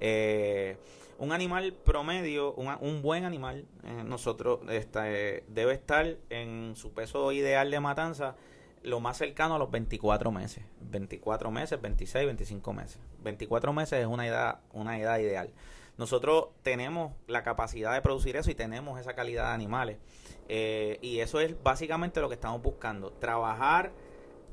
Eh, 0.00 0.76
un 1.18 1.32
animal 1.32 1.72
promedio, 1.72 2.52
un 2.54 3.00
buen 3.00 3.24
animal, 3.24 3.64
eh, 3.84 4.02
nosotros 4.04 4.60
este, 4.68 5.44
debe 5.48 5.72
estar 5.72 6.16
en 6.28 6.76
su 6.76 6.92
peso 6.92 7.32
ideal 7.32 7.70
de 7.70 7.80
matanza 7.80 8.36
lo 8.82 9.00
más 9.00 9.16
cercano 9.16 9.54
a 9.56 9.58
los 9.58 9.70
24 9.70 10.30
meses. 10.30 10.62
24 10.82 11.50
meses, 11.50 11.80
26, 11.80 12.26
25 12.26 12.72
meses. 12.74 13.00
24 13.22 13.72
meses 13.72 14.00
es 14.00 14.06
una 14.06 14.26
edad, 14.26 14.60
una 14.72 15.00
edad 15.00 15.18
ideal. 15.18 15.50
Nosotros 15.98 16.48
tenemos 16.62 17.12
la 17.26 17.42
capacidad 17.42 17.94
de 17.94 18.02
producir 18.02 18.36
eso 18.36 18.50
y 18.50 18.54
tenemos 18.54 19.00
esa 19.00 19.14
calidad 19.14 19.48
de 19.48 19.54
animales. 19.54 19.98
Eh, 20.48 20.98
y 21.00 21.20
eso 21.20 21.40
es 21.40 21.60
básicamente 21.62 22.20
lo 22.20 22.28
que 22.28 22.34
estamos 22.34 22.62
buscando. 22.62 23.12
Trabajar 23.12 23.92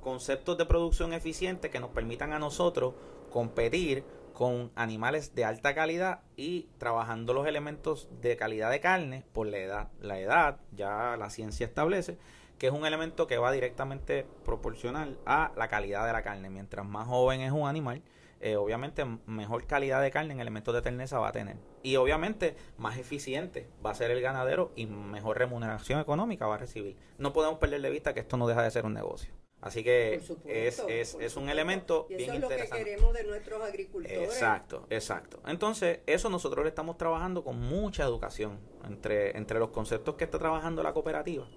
conceptos 0.02 0.58
de 0.58 0.66
producción 0.66 1.14
eficiente 1.14 1.70
que 1.70 1.80
nos 1.80 1.90
permitan 1.90 2.34
a 2.34 2.40
nosotros 2.40 2.94
competir 3.30 4.04
con 4.34 4.72
animales 4.76 5.36
de 5.36 5.46
alta 5.46 5.76
calidad 5.76 6.22
y 6.36 6.68
trabajando 6.78 7.34
los 7.34 7.48
elementos 7.48 8.10
de 8.22 8.36
calidad 8.36 8.72
de 8.72 8.80
carne 8.80 9.24
por 9.32 9.48
la 9.48 9.58
edad. 9.58 9.92
La 10.02 10.20
edad, 10.20 10.60
ya 10.72 11.16
la 11.18 11.30
ciencia 11.30 11.66
establece, 11.66 12.18
que 12.58 12.68
es 12.68 12.74
un 12.74 12.86
elemento 12.86 13.28
que 13.28 13.38
va 13.38 13.52
directamente 13.52 14.26
proporcional 14.44 15.18
a 15.26 15.52
la 15.56 15.68
calidad 15.68 16.06
de 16.06 16.14
la 16.14 16.24
carne. 16.24 16.50
Mientras 16.50 16.86
más 16.86 17.08
joven 17.08 17.42
es 17.42 17.52
un 17.52 17.68
animal, 17.68 18.02
eh, 18.44 18.58
obviamente 18.58 19.06
mejor 19.26 19.66
calidad 19.66 20.02
de 20.02 20.12
carne 20.12 20.34
en 20.34 20.42
elementos 20.42 20.76
de 20.76 20.82
terneza 20.82 21.18
va 21.18 21.30
a 21.30 21.32
tener. 21.32 21.56
Y 21.82 21.96
obviamente 21.96 22.58
más 22.78 22.98
eficiente 22.98 23.70
va 23.84 23.92
a 23.92 23.96
ser 23.96 24.12
el 24.12 24.22
ganadero 24.22 24.74
y 24.76 24.86
mejor 24.86 25.38
remuneración 25.38 26.02
económica 26.02 26.46
va 26.46 26.56
a 26.56 26.58
recibir. 26.58 26.98
No 27.18 27.32
podemos 27.32 27.58
perder 27.60 27.82
de 27.82 27.90
vista 27.90 28.14
que 28.14 28.20
esto 28.20 28.36
no 28.36 28.46
deja 28.46 28.62
de 28.62 28.70
ser 28.70 28.86
un 28.86 28.94
negocio. 28.94 29.34
Así 29.62 29.82
que 29.82 30.16
es, 30.46 30.84
es, 30.90 31.16
es 31.22 31.38
un 31.38 31.48
elemento 31.48 32.06
y 32.10 32.16
eso 32.16 32.34
es 32.34 32.42
lo 32.42 32.50
que 32.50 32.68
queremos 32.70 33.14
de 33.14 33.24
nuestros 33.24 33.62
agricultores. 33.64 34.20
Exacto, 34.20 34.88
exacto. 34.90 35.40
Entonces, 35.48 36.02
eso 36.06 36.30
nosotros 36.30 36.66
le 36.66 36.70
estamos 36.70 36.98
trabajando 36.98 37.46
con 37.46 37.58
mucha 37.62 38.04
educación 38.04 38.60
entre, 38.86 39.38
entre 39.38 39.60
los 39.60 39.70
conceptos 39.70 40.16
que 40.16 40.26
está 40.26 40.38
trabajando 40.38 40.84
la 40.84 40.92
cooperativa. 40.92 41.48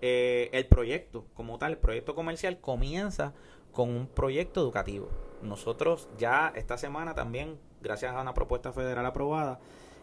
Eh, 0.00 0.48
el 0.52 0.66
proyecto, 0.66 1.26
como 1.34 1.58
tal, 1.58 1.72
el 1.72 1.78
proyecto 1.78 2.14
comercial 2.14 2.60
comienza 2.60 3.34
con 3.72 3.90
un 3.90 4.06
proyecto 4.06 4.60
educativo. 4.60 5.08
Nosotros 5.44 6.08
ya 6.18 6.52
esta 6.56 6.78
semana 6.78 7.14
también, 7.14 7.58
gracias 7.82 8.14
a 8.14 8.20
una 8.20 8.34
propuesta 8.34 8.72
federal 8.72 9.04
aprobada, 9.04 9.60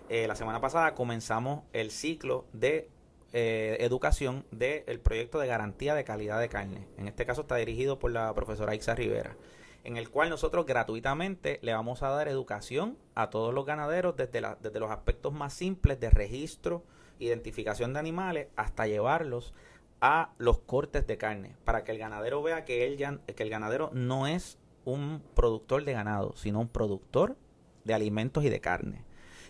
eh, 0.07 0.27
la 0.27 0.35
semana 0.35 0.61
pasada 0.61 0.93
comenzamos 0.93 1.63
el 1.73 1.89
ciclo 1.89 2.45
de 2.53 2.89
eh, 3.33 3.77
educación 3.79 4.45
del 4.51 4.99
proyecto 4.99 5.39
de 5.39 5.47
garantía 5.47 5.95
de 5.95 6.03
calidad 6.03 6.39
de 6.39 6.49
carne. 6.49 6.87
En 6.97 7.07
este 7.07 7.25
caso 7.25 7.41
está 7.41 7.55
dirigido 7.55 7.97
por 7.97 8.11
la 8.11 8.33
profesora 8.35 8.75
Ixa 8.75 8.93
Rivera, 8.93 9.35
en 9.83 9.97
el 9.97 10.09
cual 10.09 10.29
nosotros 10.29 10.65
gratuitamente 10.65 11.57
le 11.63 11.73
vamos 11.73 12.03
a 12.03 12.09
dar 12.09 12.27
educación 12.27 12.97
a 13.15 13.31
todos 13.31 13.53
los 13.53 13.65
ganaderos 13.65 14.15
desde, 14.15 14.43
desde 14.59 14.79
los 14.79 14.91
aspectos 14.91 15.33
más 15.33 15.53
simples 15.53 15.99
de 15.99 16.11
registro, 16.11 16.83
identificación 17.17 17.93
de 17.93 17.99
animales, 17.99 18.47
hasta 18.55 18.85
llevarlos 18.85 19.53
a 20.01 20.33
los 20.37 20.59
cortes 20.59 21.07
de 21.07 21.17
carne, 21.17 21.55
para 21.63 21.83
que 21.83 21.93
el 21.93 21.97
ganadero 21.97 22.43
vea 22.43 22.65
que, 22.65 22.85
él 22.85 22.97
ya, 22.97 23.19
que 23.35 23.43
el 23.43 23.49
ganadero 23.49 23.89
no 23.93 24.27
es 24.27 24.57
un 24.85 25.23
productor 25.35 25.85
de 25.85 25.93
ganado, 25.93 26.33
sino 26.35 26.59
un 26.59 26.67
productor 26.67 27.35
de 27.83 27.93
alimentos 27.93 28.43
y 28.43 28.49
de 28.49 28.61
carne 28.61 29.05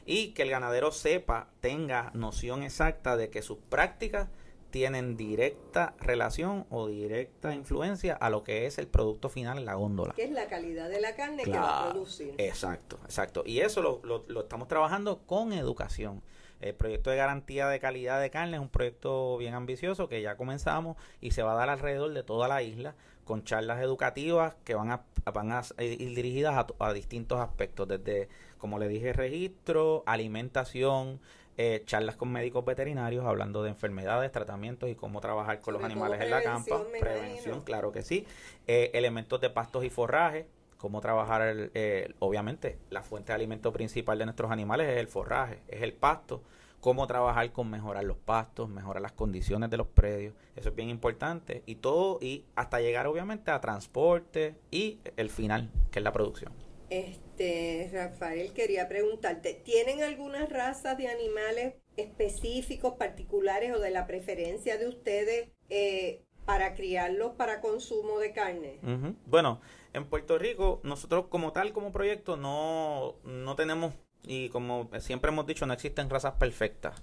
y 0.06 0.30
que 0.30 0.44
el 0.44 0.50
ganadero 0.50 0.92
sepa, 0.92 1.48
tenga 1.60 2.12
noción 2.14 2.64
exacta 2.64 3.18
de 3.18 3.30
que 3.30 3.42
sus 3.42 3.58
prácticas 3.58 4.30
tienen 4.72 5.18
directa 5.18 5.96
relación 6.00 6.66
o 6.70 6.88
directa 6.88 7.54
influencia 7.54 8.16
a 8.16 8.30
lo 8.30 8.44
que 8.44 8.66
es 8.66 8.78
el 8.78 8.88
producto 8.88 9.28
final 9.28 9.58
en 9.58 9.66
la 9.66 9.76
góndola. 9.76 10.14
Que 10.14 10.24
es 10.24 10.32
la 10.32 10.48
calidad 10.48 10.90
de 10.90 11.02
la 11.02 11.16
carne 11.16 11.44
que 11.44 11.52
va 11.52 11.90
a 11.90 11.92
producir. 11.92 12.34
Exacto, 12.38 12.98
exacto. 13.04 13.44
Y 13.46 13.60
eso 13.60 13.82
lo, 13.82 14.00
lo, 14.04 14.24
lo, 14.28 14.42
estamos 14.42 14.70
trabajando 14.70 15.20
con 15.26 15.52
educación. 15.52 16.24
El 16.62 16.74
proyecto 16.76 17.10
de 17.10 17.18
garantía 17.18 17.68
de 17.68 17.80
calidad 17.80 18.22
de 18.22 18.30
carne 18.30 18.58
es 18.58 18.62
un 18.62 18.70
proyecto 18.70 19.38
bien 19.38 19.56
ambicioso 19.56 20.08
que 20.08 20.22
ya 20.22 20.38
comenzamos 20.38 20.96
y 21.20 21.32
se 21.32 21.44
va 21.44 21.54
a 21.54 21.56
dar 21.56 21.70
alrededor 21.70 22.14
de 22.14 22.24
toda 22.24 22.48
la 22.48 22.62
isla 22.64 22.96
con 23.32 23.46
charlas 23.46 23.82
educativas 23.82 24.56
que 24.66 24.76
van 24.76 24.92
a, 24.92 25.06
van 25.34 25.54
a 25.54 25.62
ir 25.80 26.14
dirigidas 26.14 26.54
a, 26.54 26.68
a 26.86 26.92
distintos 26.92 27.40
aspectos, 27.40 27.88
desde 27.88 28.28
como 28.58 28.78
le 28.78 28.90
dije, 28.90 29.14
registro, 29.14 30.04
alimentación, 30.06 31.22
eh, 31.56 31.82
charlas 31.86 32.18
con 32.18 32.30
médicos 32.30 32.66
veterinarios 32.66 33.26
hablando 33.26 33.64
de 33.64 33.70
enfermedades, 33.70 34.34
tratamientos 34.34 34.90
y 34.90 34.96
cómo 34.96 35.22
trabajar 35.22 35.62
con 35.62 35.76
los 35.76 35.82
animales 35.82 36.20
en 36.20 36.30
la 36.30 36.44
campa. 36.44 36.82
Prevención, 37.00 37.62
claro 37.62 37.94
que 37.94 38.02
sí. 38.02 38.28
Eh, 38.68 38.92
elementos 38.96 39.40
de 39.40 39.50
pastos 39.50 39.86
y 39.86 39.90
forraje, 39.90 40.46
cómo 40.78 41.00
trabajar, 41.00 41.70
eh, 41.74 42.14
obviamente, 42.20 42.80
la 42.90 43.02
fuente 43.02 43.32
de 43.32 43.36
alimento 43.36 43.72
principal 43.72 44.20
de 44.20 44.26
nuestros 44.26 44.52
animales 44.52 44.90
es 44.90 44.98
el 44.98 45.08
forraje, 45.08 45.62
es 45.70 45.82
el 45.84 45.94
pasto. 45.94 46.44
Cómo 46.82 47.08
trabajar 47.08 47.52
con 47.52 47.70
mejorar 47.70 48.04
los 48.04 48.18
pastos, 48.18 48.68
mejorar 48.68 49.02
las 49.02 49.14
condiciones 49.14 49.70
de 49.70 49.78
los 49.78 49.88
predios, 49.88 50.34
eso 50.56 50.70
es 50.70 50.76
bien 50.76 50.90
importante. 50.90 51.64
Y 51.66 51.76
todo, 51.76 52.20
y 52.22 52.46
hasta 52.56 52.82
llegar 52.82 53.08
obviamente 53.08 53.52
a 53.52 53.62
transporte 53.62 54.56
y 54.72 55.00
el 55.16 55.30
final, 55.30 55.72
que 55.92 56.00
es 56.00 56.04
la 56.04 56.12
producción. 56.12 56.52
Este, 56.90 57.90
Rafael, 57.94 58.52
quería 58.52 58.90
preguntarte, 58.90 59.54
¿tienen 59.54 60.04
algunas 60.04 60.50
razas 60.50 60.98
de 60.98 61.08
animales 61.08 61.76
específicos, 61.96 62.96
particulares 62.96 63.74
o 63.74 63.80
de 63.80 63.92
la 63.92 64.08
preferencia 64.08 64.78
de 64.78 64.90
ustedes 64.90 65.50
eh, 65.70 66.26
para 66.46 66.74
criarlos 66.74 67.32
para 67.36 67.62
consumo 67.62 68.20
de 68.20 68.34
carne? 68.34 68.80
Bueno, 69.26 69.62
en 69.94 70.06
Puerto 70.06 70.38
Rico, 70.38 70.82
nosotros 70.84 71.28
como 71.28 71.54
tal, 71.54 71.72
como 71.72 71.94
proyecto, 71.94 72.36
no, 72.36 73.16
no 73.24 73.56
tenemos, 73.56 73.94
y 74.24 74.50
como 74.50 74.90
siempre 75.00 75.32
hemos 75.32 75.46
dicho, 75.48 75.66
no 75.66 75.74
existen 75.74 76.10
razas 76.10 76.34
perfectas 76.34 77.02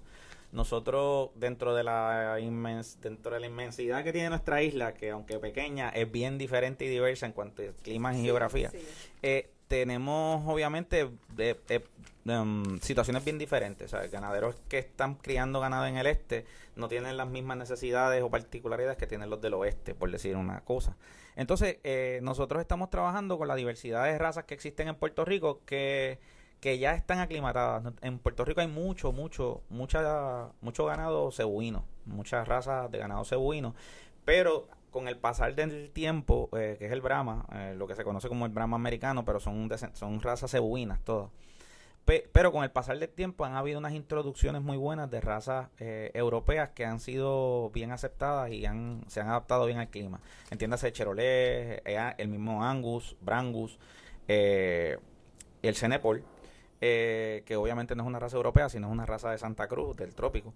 nosotros 0.50 1.28
dentro 1.34 1.74
de 1.74 1.84
la 1.84 2.38
inmens 2.40 2.98
dentro 3.02 3.34
de 3.34 3.40
la 3.40 3.46
inmensidad 3.46 4.02
que 4.02 4.12
tiene 4.14 4.30
nuestra 4.30 4.62
isla 4.62 4.94
que 4.94 5.10
aunque 5.10 5.38
pequeña 5.38 5.90
es 5.90 6.10
bien 6.10 6.38
diferente 6.38 6.86
y 6.86 6.88
diversa 6.88 7.26
en 7.26 7.32
cuanto 7.32 7.60
a 7.60 7.66
clima 7.82 8.16
y 8.16 8.22
geografía 8.22 8.70
eh, 9.20 9.50
tenemos 9.68 10.42
obviamente 10.46 11.10
em, 12.26 12.80
situaciones 12.80 13.24
bien 13.24 13.38
diferentes. 13.38 13.92
Ganaderos 14.10 14.56
que 14.68 14.78
están 14.78 15.14
criando 15.14 15.60
ganado 15.60 15.86
en 15.86 15.98
el 15.98 16.06
este 16.06 16.46
no 16.74 16.88
tienen 16.88 17.16
las 17.16 17.28
mismas 17.28 17.58
necesidades 17.58 18.22
o 18.22 18.30
particularidades 18.30 18.96
que 18.96 19.06
tienen 19.06 19.30
los 19.30 19.40
del 19.40 19.54
oeste, 19.54 19.94
por 19.94 20.10
decir 20.10 20.36
una 20.36 20.62
cosa. 20.62 20.96
Entonces, 21.36 21.78
eh, 21.84 22.20
nosotros 22.22 22.60
estamos 22.60 22.90
trabajando 22.90 23.38
con 23.38 23.46
la 23.46 23.54
diversidad 23.54 24.04
de 24.04 24.18
razas 24.18 24.44
que 24.44 24.54
existen 24.54 24.88
en 24.88 24.96
Puerto 24.96 25.24
Rico 25.24 25.60
que, 25.66 26.18
que 26.60 26.78
ya 26.78 26.94
están 26.94 27.20
aclimatadas. 27.20 27.92
En 28.02 28.18
Puerto 28.18 28.44
Rico 28.44 28.60
hay 28.60 28.68
mucho, 28.68 29.12
mucho, 29.12 29.62
mucha, 29.68 30.48
mucho 30.60 30.84
ganado 30.86 31.30
cebuino, 31.30 31.84
muchas 32.04 32.46
razas 32.46 32.90
de 32.90 32.98
ganado 32.98 33.24
cebuino, 33.24 33.74
pero 34.24 34.68
con 34.90 35.08
el 35.08 35.16
pasar 35.16 35.54
del 35.54 35.90
tiempo, 35.90 36.48
eh, 36.56 36.76
que 36.78 36.86
es 36.86 36.92
el 36.92 37.00
Brahma, 37.00 37.46
eh, 37.52 37.74
lo 37.76 37.86
que 37.86 37.94
se 37.94 38.04
conoce 38.04 38.28
como 38.28 38.46
el 38.46 38.52
Brahma 38.52 38.76
americano, 38.76 39.24
pero 39.24 39.40
son, 39.40 39.68
son 39.92 40.20
razas 40.20 40.50
cebuinas 40.50 41.00
todas. 41.04 41.30
pero 42.32 42.52
con 42.52 42.64
el 42.64 42.70
pasar 42.70 42.98
del 42.98 43.10
tiempo 43.10 43.44
han 43.44 43.54
habido 43.54 43.78
unas 43.78 43.92
introducciones 43.92 44.62
muy 44.62 44.78
buenas 44.78 45.10
de 45.10 45.20
razas 45.20 45.68
eh, 45.78 46.10
europeas 46.14 46.70
que 46.70 46.86
han 46.86 47.00
sido 47.00 47.70
bien 47.70 47.92
aceptadas 47.92 48.50
y 48.50 48.64
han, 48.64 49.04
se 49.08 49.20
han 49.20 49.28
adaptado 49.28 49.66
bien 49.66 49.78
al 49.78 49.88
clima. 49.88 50.20
Entiéndase 50.50 50.90
Cherolé, 50.90 51.82
el 51.84 52.28
mismo 52.28 52.64
Angus, 52.64 53.16
Brangus, 53.20 53.78
el 54.26 54.98
Cenepol, 55.74 56.24
que 56.80 57.56
obviamente 57.56 57.94
no 57.94 58.02
es 58.02 58.06
una 58.06 58.18
raza 58.18 58.36
europea, 58.36 58.68
sino 58.68 58.88
es 58.88 58.92
una 58.92 59.06
raza 59.06 59.30
de 59.30 59.38
Santa 59.38 59.68
Cruz, 59.68 59.96
del 59.96 60.14
trópico. 60.14 60.54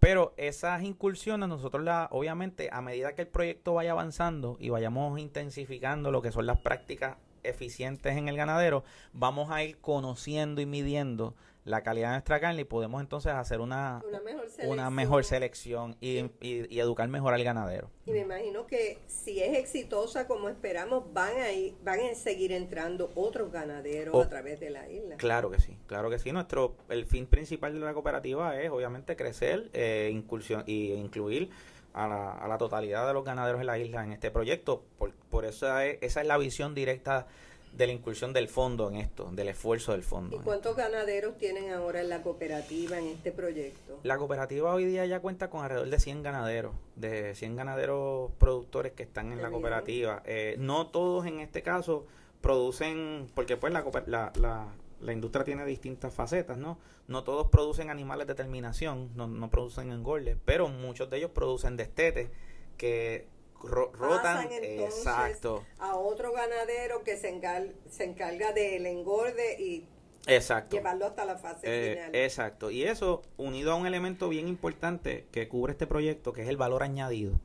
Pero 0.00 0.34
esas 0.36 0.82
incursiones 0.82 1.48
nosotros 1.48 1.84
la, 1.84 2.08
obviamente 2.10 2.70
a 2.72 2.80
medida 2.80 3.14
que 3.14 3.22
el 3.22 3.28
proyecto 3.28 3.74
vaya 3.74 3.92
avanzando 3.92 4.56
y 4.58 4.68
vayamos 4.68 5.16
intensificando 5.20 6.10
lo 6.10 6.22
que 6.22 6.32
son 6.32 6.46
las 6.46 6.58
prácticas 6.58 7.18
eficientes 7.44 8.16
en 8.16 8.28
el 8.28 8.36
ganadero, 8.36 8.82
vamos 9.12 9.50
a 9.50 9.62
ir 9.62 9.78
conociendo 9.78 10.60
y 10.60 10.66
midiendo 10.66 11.34
la 11.64 11.82
calidad 11.82 12.08
de 12.08 12.12
nuestra 12.14 12.40
carne 12.40 12.62
y 12.62 12.64
podemos 12.64 13.00
entonces 13.00 13.32
hacer 13.32 13.60
una, 13.60 14.02
una 14.64 14.90
mejor 14.90 15.24
selección, 15.24 15.96
y, 16.00 16.30
educar 16.78 17.08
mejor 17.08 17.34
al 17.34 17.44
ganadero. 17.44 17.88
Y 18.04 18.10
me 18.10 18.20
imagino 18.20 18.66
que 18.66 18.98
si 19.06 19.40
es 19.40 19.56
exitosa 19.56 20.26
como 20.26 20.48
esperamos, 20.48 21.12
van 21.12 21.36
a, 21.40 21.52
ir, 21.52 21.74
van 21.84 22.00
a 22.00 22.14
seguir 22.14 22.52
entrando 22.52 23.10
otros 23.14 23.52
ganaderos 23.52 24.24
a 24.24 24.28
través 24.28 24.58
de 24.58 24.70
la 24.70 24.88
isla. 24.88 25.16
Claro 25.16 25.50
que 25.50 25.60
sí, 25.60 25.78
claro 25.86 26.10
que 26.10 26.18
sí. 26.18 26.32
Nuestro, 26.32 26.74
el 26.88 27.06
fin 27.06 27.26
principal 27.26 27.72
de 27.74 27.80
la 27.80 27.94
cooperativa 27.94 28.60
es 28.60 28.70
obviamente 28.70 29.14
crecer 29.14 29.70
eh, 29.72 30.10
incursión, 30.12 30.64
y 30.66 30.92
incluir 30.94 31.50
a 31.94 32.08
la, 32.08 32.32
a 32.32 32.48
la, 32.48 32.58
totalidad 32.58 33.06
de 33.06 33.12
los 33.12 33.24
ganaderos 33.24 33.60
en 33.60 33.66
la 33.66 33.78
isla 33.78 34.02
en 34.02 34.12
este 34.12 34.30
proyecto. 34.32 34.82
Por, 34.98 35.12
por 35.12 35.44
eso 35.44 35.78
esa 35.78 36.20
es 36.20 36.26
la 36.26 36.38
visión 36.38 36.74
directa 36.74 37.28
de 37.72 37.86
la 37.86 37.92
incursión 37.92 38.32
del 38.32 38.48
fondo 38.48 38.90
en 38.90 38.96
esto, 38.96 39.30
del 39.32 39.48
esfuerzo 39.48 39.92
del 39.92 40.02
fondo. 40.02 40.36
¿Y 40.36 40.40
cuántos 40.40 40.76
ganaderos 40.76 41.38
tienen 41.38 41.70
ahora 41.70 42.00
en 42.00 42.10
la 42.10 42.22
cooperativa 42.22 42.98
en 42.98 43.06
este 43.06 43.32
proyecto? 43.32 43.98
La 44.02 44.18
cooperativa 44.18 44.74
hoy 44.74 44.84
día 44.84 45.06
ya 45.06 45.20
cuenta 45.20 45.48
con 45.48 45.62
alrededor 45.62 45.88
de 45.88 45.98
100 45.98 46.22
ganaderos, 46.22 46.74
de 46.96 47.34
100 47.34 47.56
ganaderos 47.56 48.30
productores 48.38 48.92
que 48.92 49.02
están 49.02 49.32
en 49.32 49.40
la 49.40 49.50
cooperativa. 49.50 50.22
Eh, 50.26 50.56
no 50.58 50.88
todos 50.88 51.26
en 51.26 51.40
este 51.40 51.62
caso 51.62 52.06
producen, 52.42 53.28
porque 53.34 53.56
pues 53.56 53.72
la, 53.72 53.84
la, 54.06 54.32
la, 54.38 54.66
la, 55.00 55.12
industria 55.12 55.44
tiene 55.44 55.64
distintas 55.64 56.12
facetas, 56.12 56.58
¿no? 56.58 56.78
No 57.08 57.24
todos 57.24 57.48
producen 57.48 57.88
animales 57.88 58.26
de 58.26 58.34
terminación, 58.34 59.10
no, 59.14 59.28
no 59.28 59.48
producen 59.48 59.90
engordes, 59.92 60.36
pero 60.44 60.68
muchos 60.68 61.08
de 61.08 61.18
ellos 61.18 61.30
producen 61.30 61.76
destetes 61.76 62.28
que 62.76 63.26
rotan 63.62 64.48
exacto 64.50 65.64
a 65.78 65.96
otro 65.96 66.32
ganadero 66.32 67.02
que 67.04 67.16
se, 67.16 67.28
encarga, 67.28 67.72
se 67.88 68.04
encarga 68.04 68.52
del 68.52 68.86
engorde 68.86 69.60
y 69.60 69.86
exacto. 70.26 70.76
llevarlo 70.76 71.06
hasta 71.06 71.24
la 71.24 71.36
fase 71.36 71.60
eh, 71.64 71.94
final. 71.94 72.14
Exacto, 72.14 72.70
y 72.70 72.84
eso 72.84 73.22
unido 73.36 73.72
a 73.72 73.76
un 73.76 73.86
elemento 73.86 74.28
bien 74.28 74.48
importante 74.48 75.26
que 75.30 75.48
cubre 75.48 75.72
este 75.72 75.86
proyecto, 75.86 76.32
que 76.32 76.42
es 76.42 76.48
el 76.48 76.56
valor 76.56 76.82
añadido. 76.82 77.38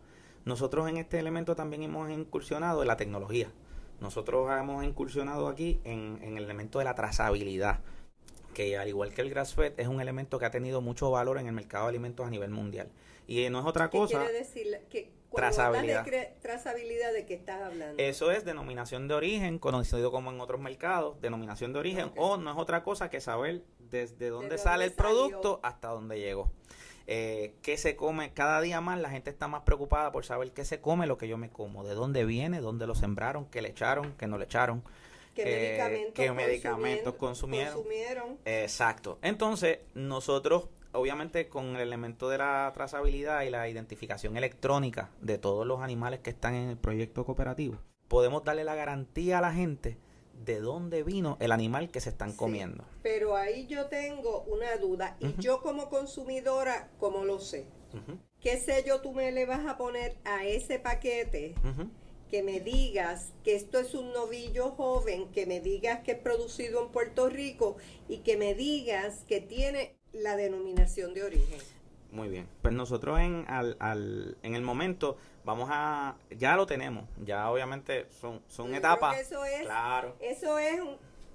Nosotros 0.45 0.87
en 0.89 0.97
este 0.97 1.19
elemento 1.19 1.55
también 1.55 1.83
hemos 1.83 2.09
incursionado 2.09 2.81
en 2.81 2.87
la 2.87 2.97
tecnología. 2.97 3.51
Nosotros 3.99 4.49
hemos 4.51 4.83
incursionado 4.83 5.47
aquí 5.47 5.81
en, 5.83 6.19
en 6.21 6.37
el 6.37 6.45
elemento 6.45 6.79
de 6.79 6.85
la 6.85 6.95
trazabilidad 6.95 7.81
que 8.57 8.75
al 8.75 8.87
igual 8.87 9.13
que 9.13 9.21
el 9.21 9.29
grass 9.29 9.53
fed 9.53 9.73
es 9.77 9.87
un 9.87 10.01
elemento 10.01 10.39
que 10.39 10.45
ha 10.45 10.49
tenido 10.49 10.81
mucho 10.81 11.11
valor 11.11 11.37
en 11.37 11.45
el 11.45 11.53
mercado 11.53 11.85
de 11.85 11.89
alimentos 11.89 12.25
a 12.25 12.31
nivel 12.31 12.49
mundial. 12.49 12.89
Y 13.27 13.47
no 13.51 13.59
es 13.59 13.65
otra 13.67 13.91
cosa. 13.91 14.19
Quiere 14.19 14.39
decir 14.39 14.79
que 14.89 15.11
trazabilidad. 15.33 16.05
De 16.05 16.33
trazabilidad 16.41 17.13
de 17.13 17.25
qué 17.25 17.33
estás 17.33 17.61
hablando. 17.61 18.01
Eso 18.01 18.31
es 18.31 18.45
denominación 18.45 19.07
de 19.07 19.15
origen, 19.15 19.59
conocido 19.59 20.11
como 20.11 20.31
en 20.31 20.39
otros 20.41 20.61
mercados, 20.61 21.19
denominación 21.21 21.73
de 21.73 21.79
origen, 21.79 22.11
o 22.15 22.37
no 22.37 22.51
es 22.51 22.57
otra 22.57 22.83
cosa 22.83 23.09
que 23.09 23.21
saber 23.21 23.63
desde 23.79 24.29
dónde 24.29 24.57
sale 24.57 24.85
el 24.85 24.93
producto 24.93 25.59
hasta 25.63 25.89
dónde 25.89 26.19
llegó. 26.19 26.51
Eh, 27.09 27.53
qué 27.61 27.77
se 27.77 27.95
come 27.95 28.33
cada 28.33 28.59
día 28.59 28.81
más 28.81 28.99
la 28.99 29.09
gente 29.09 29.29
está 29.29 29.47
más 29.47 29.61
preocupada 29.61 30.11
por 30.11 30.25
saber 30.25 30.51
qué 30.51 30.65
se 30.65 30.81
come 30.81 31.07
lo 31.07 31.17
que 31.17 31.29
yo 31.29 31.37
me 31.37 31.49
como 31.49 31.85
de 31.85 31.93
dónde 31.93 32.25
viene 32.25 32.59
dónde 32.59 32.85
lo 32.85 32.95
sembraron 32.95 33.45
qué 33.45 33.61
le 33.61 33.69
echaron 33.69 34.13
qué 34.17 34.27
no 34.27 34.37
le 34.37 34.43
echaron 34.43 34.83
qué 35.33 36.33
medicamentos, 36.35 37.15
consumieron 37.15 38.37
exacto 38.43 39.19
entonces 39.21 39.79
nosotros 39.93 40.67
obviamente 40.91 41.49
con 41.49 41.75
el 41.75 41.81
elemento 41.81 42.29
de 42.29 42.39
la 42.39 42.71
trazabilidad 42.73 43.43
y 43.43 43.49
la 43.49 43.67
identificación 43.69 44.37
electrónica 44.37 45.09
de 45.21 45.37
todos 45.37 45.65
los 45.65 45.81
animales 45.81 46.19
que 46.19 46.29
están 46.29 46.55
en 46.55 46.69
el 46.69 46.77
proyecto 46.77 47.25
cooperativo, 47.25 47.77
podemos 48.07 48.43
darle 48.43 48.63
la 48.63 48.75
garantía 48.75 49.39
a 49.39 49.41
la 49.41 49.53
gente 49.53 49.97
de 50.45 50.59
dónde 50.59 51.03
vino 51.03 51.37
el 51.39 51.51
animal 51.51 51.89
que 51.89 51.99
se 51.99 52.09
están 52.09 52.33
comiendo. 52.33 52.85
Pero 53.03 53.35
ahí 53.35 53.67
yo 53.67 53.87
tengo 53.87 54.43
una 54.43 54.77
duda 54.77 55.17
y 55.19 55.33
yo 55.41 55.61
como 55.61 55.89
consumidora, 55.89 56.89
¿cómo 56.99 57.25
lo 57.25 57.39
sé? 57.39 57.67
¿Qué 58.39 58.57
sello 58.57 59.01
tú 59.01 59.13
me 59.13 59.31
le 59.31 59.45
vas 59.45 59.65
a 59.65 59.77
poner 59.77 60.17
a 60.23 60.45
ese 60.45 60.79
paquete? 60.79 61.55
Que 62.29 62.43
me 62.43 62.59
digas 62.59 63.33
que 63.43 63.55
esto 63.55 63.79
es 63.79 63.93
un 63.93 64.11
novillo 64.11 64.71
joven, 64.71 65.31
que 65.31 65.45
me 65.45 65.61
digas 65.61 66.01
que 66.01 66.11
es 66.11 66.19
producido 66.19 66.83
en 66.83 66.91
Puerto 66.91 67.29
Rico 67.29 67.77
y 68.07 68.19
que 68.19 68.37
me 68.37 68.53
digas 68.53 69.23
que 69.27 69.39
tiene 69.39 69.96
la 70.17 70.35
denominación 70.35 71.13
de 71.13 71.23
origen. 71.23 71.59
Muy 72.11 72.29
bien. 72.29 72.47
Pues 72.61 72.73
nosotros 72.73 73.19
en, 73.19 73.45
al, 73.47 73.75
al, 73.79 74.37
en 74.41 74.55
el 74.55 74.61
momento 74.61 75.17
vamos 75.43 75.69
a... 75.71 76.15
Ya 76.31 76.55
lo 76.55 76.65
tenemos. 76.65 77.05
Ya 77.25 77.51
obviamente 77.51 78.07
son, 78.21 78.41
son 78.47 78.73
etapas. 78.73 79.17
Eso 79.19 79.43
es, 79.45 79.61
claro. 79.61 80.15
Eso 80.19 80.57
es 80.57 80.79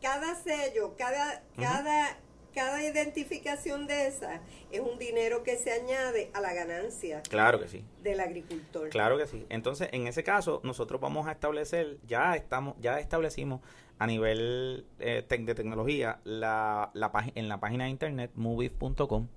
cada 0.01 0.35
sello, 0.35 0.95
cada, 0.97 1.43
cada, 1.57 2.17
cada 2.55 2.83
identificación 2.83 3.87
de 3.87 4.09
esa 4.09 4.41
es 4.73 4.81
un 4.81 4.99
dinero 4.99 5.43
que 5.43 5.57
se 5.57 5.73
añade 5.73 6.31
a 6.33 6.41
la 6.41 6.55
ganancia. 6.55 7.23
Claro 7.29 7.61
que 7.61 7.69
sí. 7.69 7.85
Del 8.03 8.21
agricultor. 8.21 8.89
Claro 8.89 9.19
que 9.19 9.27
sí. 9.27 9.47
Entonces, 9.51 9.91
en 9.93 10.07
ese 10.07 10.25
caso, 10.25 10.61
nosotros 10.65 11.01
vamos 11.01 11.29
a 11.29 11.33
establecer, 11.33 11.99
ya 12.07 12.35
estamos, 12.35 12.75
ya 12.81 12.99
establecimos 12.99 13.61
a 13.99 14.07
nivel 14.07 14.87
eh, 14.99 15.25
de 15.29 15.55
tecnología 15.55 16.21
la, 16.25 16.91
la 16.95 17.11
en 17.35 17.49
la 17.49 17.61
página 17.61 17.85
de 17.85 17.91
internet 17.91 18.33
movies.com 18.35 19.29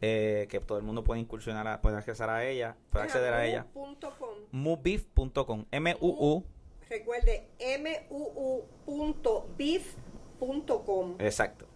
eh, 0.00 0.46
que 0.48 0.60
todo 0.60 0.78
el 0.78 0.84
mundo 0.84 1.02
puede 1.02 1.20
incursionar, 1.20 1.80
puede 1.80 1.96
acceder 1.96 2.30
a 2.30 2.44
ella, 2.46 2.76
puede 2.90 3.06
acceder 3.06 3.34
a 3.34 3.44
ella. 3.44 3.66
Movebeef.com. 4.52 5.64
M-U-U. 5.72 6.44
Recuerde, 6.88 7.48
M-U-U.beef.com. 7.58 7.96
Exacto. 11.18 11.66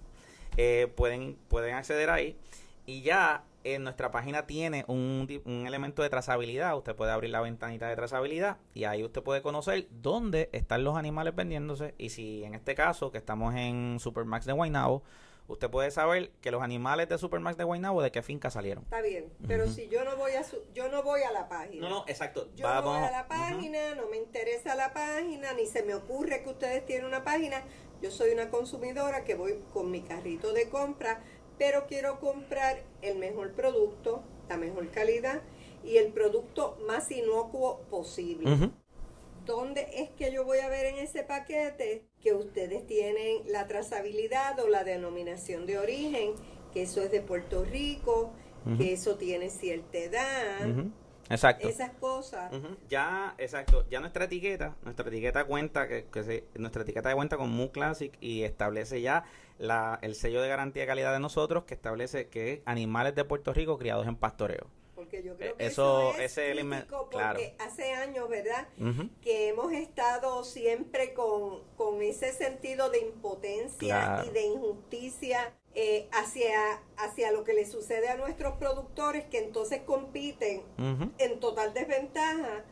Eh, 0.57 0.92
pueden, 0.95 1.37
pueden 1.49 1.75
acceder 1.75 2.11
ahí 2.11 2.38
y 2.87 3.03
ya 3.03 3.45
en 3.64 3.85
nuestra 3.85 4.11
página 4.11 4.46
tiene 4.46 4.85
un, 4.88 5.29
un, 5.44 5.66
elemento 5.66 6.03
de 6.03 6.11
trazabilidad. 6.11 6.77
Usted 6.77 6.94
puede 6.94 7.12
abrir 7.12 7.31
la 7.31 7.40
ventanita 7.40 7.88
de 7.88 7.96
trazabilidad 7.96 8.59
y 8.75 8.85
ahí 8.85 9.05
usted 9.05 9.22
puede 9.22 9.42
conocer 9.42 9.87
dónde 9.90 10.48
están 10.53 10.85
los 10.85 10.96
animales 10.96 11.35
vendiéndose. 11.35 11.94
Y 11.98 12.11
si 12.11 12.44
en 12.44 12.55
este 12.55 12.75
caso, 12.75 13.11
que 13.11 13.18
estamos 13.18 13.55
en 13.55 13.98
Supermax 14.01 14.46
de 14.46 14.53
Guaynabo, 14.53 15.03
usted 15.48 15.70
puede 15.70 15.90
saber 15.90 16.31
que 16.40 16.51
los 16.51 16.62
animales 16.62 17.09
de 17.09 17.18
Supermax 17.18 17.57
de 17.57 17.64
Guaynabo 17.64 18.03
de 18.03 18.11
qué 18.11 18.22
finca 18.22 18.51
salieron. 18.51 18.85
Está 18.85 19.03
bien, 19.03 19.33
pero 19.46 19.68
si 19.68 19.88
yo 19.88 20.05
no 20.05 20.16
voy 20.16 20.33
a 20.33 20.42
yo 20.75 20.88
no 20.88 21.03
voy 21.03 21.22
a 21.22 21.33
la 21.33 21.48
página. 21.48 21.88
No, 21.88 21.90
no, 21.90 22.05
exacto. 22.09 22.48
Yo 22.55 22.72
no 22.72 22.83
voy 22.83 22.98
a 22.98 23.11
la 23.11 23.29
página, 23.29 23.94
no 23.94 24.09
me 24.09 24.16
interesa 24.16 24.75
la 24.75 24.92
página, 24.92 25.53
ni 25.55 25.66
se 25.66 25.83
me 25.83 25.94
ocurre 25.94 26.42
que 26.42 26.51
ustedes 26.51 26.85
tienen 26.87 27.07
una 27.07 27.25
página. 27.25 27.62
Yo 28.01 28.11
soy 28.11 28.33
una 28.33 28.51
consumidora 28.51 29.22
que 29.22 29.37
voy 29.37 29.61
con 29.72 29.90
mi 29.90 30.03
carrito 30.03 30.53
de 30.53 30.68
compra 30.68 31.22
pero 31.62 31.87
quiero 31.87 32.18
comprar 32.18 32.83
el 33.03 33.18
mejor 33.18 33.53
producto, 33.53 34.25
la 34.48 34.57
mejor 34.57 34.90
calidad 34.90 35.42
y 35.85 35.98
el 35.98 36.12
producto 36.12 36.77
más 36.88 37.09
inocuo 37.12 37.83
posible. 37.88 38.72
¿Dónde 39.46 39.87
es 39.94 40.11
que 40.11 40.33
yo 40.33 40.44
voy 40.44 40.59
a 40.59 40.68
ver 40.68 40.87
en 40.87 40.96
ese 40.96 41.22
paquete 41.22 42.09
que 42.20 42.35
ustedes 42.35 42.85
tienen 42.88 43.42
la 43.46 43.68
trazabilidad 43.68 44.59
o 44.59 44.66
la 44.66 44.83
denominación 44.83 45.64
de 45.64 45.79
origen, 45.79 46.33
que 46.72 46.83
eso 46.83 47.01
es 47.01 47.12
de 47.12 47.20
Puerto 47.20 47.64
Rico, 47.64 48.33
que 48.77 48.92
eso 48.92 49.14
tiene 49.14 49.48
cierta 49.48 49.98
edad? 49.98 50.66
Exacto. 51.33 51.68
Esas 51.68 51.92
cosas. 51.95 52.53
Ya, 52.88 53.35
exacto. 53.38 53.85
Ya 53.88 54.01
nuestra 54.01 54.25
etiqueta, 54.27 54.77
nuestra 54.83 55.09
etiqueta 55.09 55.45
cuenta 55.45 55.88
que, 55.88 56.05
que 56.05 56.45
nuestra 56.55 56.83
etiqueta 56.83 57.09
de 57.09 57.14
cuenta 57.14 57.37
con 57.37 57.51
Mu 57.51 57.71
Classic 57.71 58.12
y 58.21 58.42
establece 58.42 59.01
ya 59.01 59.25
la, 59.59 59.99
el 60.03 60.14
sello 60.14 60.42
de 60.42 60.49
garantía 60.49 60.83
de 60.83 60.87
calidad 60.87 61.12
de 61.12 61.21
nosotros 61.21 61.64
que 61.64 61.75
establece 61.75 62.29
que 62.29 62.53
es 62.53 62.61
animales 62.66 63.14
de 63.14 63.25
Puerto 63.25 63.53
Rico 63.53 63.79
criados 63.79 64.07
en 64.07 64.16
pastoreo. 64.16 64.66
Porque 64.95 65.23
yo 65.23 65.37
creo 65.37 65.57
que 65.57 65.66
eso, 65.66 66.14
es 66.18 66.38
ese 66.38 66.55
porque 67.11 67.57
hace 67.59 67.92
años, 67.92 68.29
¿verdad? 68.29 68.68
Que 69.21 69.49
hemos 69.49 69.73
estado 69.73 70.45
siempre 70.45 71.12
con, 71.12 71.64
con 71.77 72.03
ese 72.03 72.33
sentido 72.33 72.88
de 72.90 73.01
impotencia 73.01 74.25
y 74.27 74.31
de 74.31 74.42
injusticia 74.42 75.53
eh, 75.74 76.08
hacia, 76.12 76.82
hacia 76.96 77.32
lo 77.32 77.44
que 77.44 77.54
le 77.54 77.66
sucede 77.66 78.08
a 78.08 78.16
nuestros 78.16 78.56
productores 78.56 79.24
que 79.26 79.38
entonces 79.38 79.82
compiten 79.82 80.62
en 81.18 81.40
total 81.40 81.72
desventaja 81.74 82.64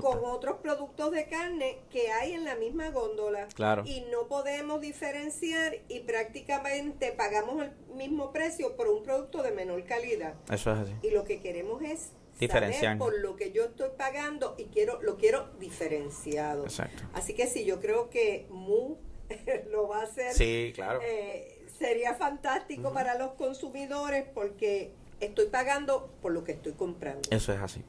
con 0.00 0.24
otros 0.24 0.58
productos 0.58 1.12
de 1.12 1.26
carne 1.28 1.78
que 1.90 2.10
hay 2.10 2.32
en 2.32 2.44
la 2.44 2.56
misma 2.56 2.90
góndola. 2.90 3.46
Claro. 3.54 3.82
Y 3.86 4.00
no 4.10 4.26
podemos 4.28 4.80
diferenciar 4.80 5.78
y 5.88 6.00
prácticamente 6.00 7.12
pagamos 7.12 7.62
el 7.62 7.72
mismo 7.94 8.32
precio 8.32 8.76
por 8.76 8.88
un 8.88 9.02
producto 9.02 9.42
de 9.42 9.52
menor 9.52 9.84
calidad. 9.84 10.34
Eso 10.50 10.72
es 10.72 10.78
así. 10.78 10.92
Y 11.02 11.10
lo 11.10 11.24
que 11.24 11.40
queremos 11.40 11.82
es 11.82 12.12
diferenciar 12.40 12.98
por 12.98 13.18
lo 13.18 13.36
que 13.36 13.52
yo 13.52 13.64
estoy 13.64 13.90
pagando 13.96 14.54
y 14.58 14.66
quiero 14.66 15.00
lo 15.02 15.16
quiero 15.16 15.48
diferenciado. 15.58 16.64
Exacto. 16.64 17.02
Así 17.12 17.34
que 17.34 17.46
sí, 17.46 17.64
yo 17.64 17.80
creo 17.80 18.10
que 18.10 18.46
Mu 18.50 18.96
lo 19.70 19.88
va 19.88 20.00
a 20.00 20.02
hacer. 20.04 20.32
Sí, 20.32 20.72
claro. 20.74 21.00
Eh, 21.02 21.57
sería 21.78 22.14
fantástico 22.14 22.92
para 22.92 23.16
los 23.16 23.32
consumidores 23.32 24.26
porque 24.34 24.92
estoy 25.20 25.46
pagando 25.46 26.10
por 26.20 26.32
lo 26.32 26.44
que 26.44 26.52
estoy 26.52 26.72
comprando. 26.72 27.28
Eso 27.30 27.52
es 27.52 27.60
así. 27.60 27.82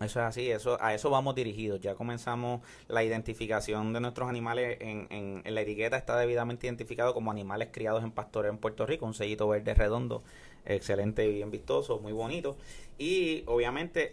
Eso 0.00 0.18
es 0.20 0.26
así, 0.26 0.50
eso, 0.50 0.78
a 0.80 0.94
eso 0.94 1.10
vamos 1.10 1.34
dirigidos. 1.34 1.78
Ya 1.80 1.94
comenzamos 1.94 2.62
la 2.88 3.04
identificación 3.04 3.92
de 3.92 4.00
nuestros 4.00 4.30
animales 4.30 4.78
en, 4.80 5.06
en, 5.10 5.54
la 5.54 5.60
etiqueta, 5.60 5.98
está 5.98 6.16
debidamente 6.16 6.66
identificado 6.66 7.12
como 7.12 7.30
animales 7.30 7.68
criados 7.70 8.02
en 8.02 8.10
pastoreo 8.10 8.50
en 8.50 8.56
Puerto 8.56 8.86
Rico, 8.86 9.04
un 9.04 9.12
sellito 9.12 9.46
verde 9.46 9.74
redondo, 9.74 10.22
excelente 10.64 11.26
y 11.26 11.34
bien 11.34 11.50
vistoso, 11.50 11.98
muy 11.98 12.12
bonito. 12.12 12.56
Y 12.96 13.44
obviamente, 13.46 14.10